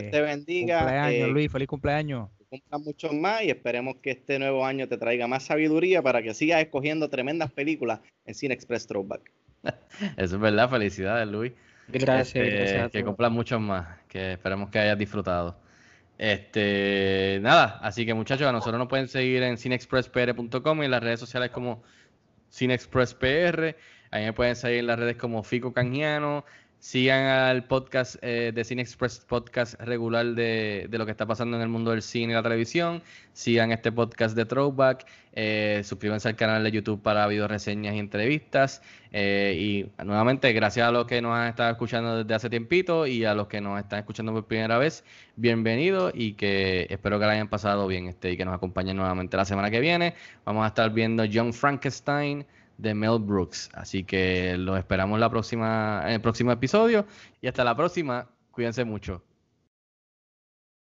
[0.00, 0.78] Dios te bendiga.
[0.78, 2.28] Cumpleaños, eh, Luis, feliz cumpleaños.
[2.38, 6.22] que cumplan muchos más y esperemos que este nuevo año te traiga más sabiduría para
[6.22, 9.32] que sigas escogiendo tremendas películas en Cine Express Throwback.
[10.16, 11.52] Eso es verdad, felicidades, Luis.
[11.88, 15.58] Gracias, Este, gracias a que cumplan muchos más, que esperemos que hayas disfrutado.
[16.16, 21.02] Este, nada, así que muchachos, a nosotros nos pueden seguir en cinexpresspr.com y en las
[21.02, 21.82] redes sociales como
[22.52, 23.76] cinexpresspr.
[24.10, 26.44] Ahí me pueden seguir en las redes como Fico Canjiano,
[26.84, 31.62] Sigan al podcast eh, de Cine Express, podcast regular de, lo que está pasando en
[31.62, 33.02] el mundo del cine y la televisión.
[33.32, 35.06] Sigan este podcast de Throwback.
[35.32, 38.82] Eh, suscríbanse al canal de YouTube para video reseñas y entrevistas.
[39.12, 43.24] Eh, y nuevamente, gracias a los que nos han estado escuchando desde hace tiempito y
[43.24, 45.04] a los que nos están escuchando por primera vez,
[45.36, 49.38] bienvenidos y que espero que la hayan pasado bien este, y que nos acompañen nuevamente
[49.38, 50.16] la semana que viene.
[50.44, 52.44] Vamos a estar viendo John Frankenstein
[52.78, 53.70] de Mel Brooks.
[53.74, 57.06] Así que los esperamos la próxima, en el próximo episodio.
[57.40, 58.28] Y hasta la próxima.
[58.50, 59.22] Cuídense mucho.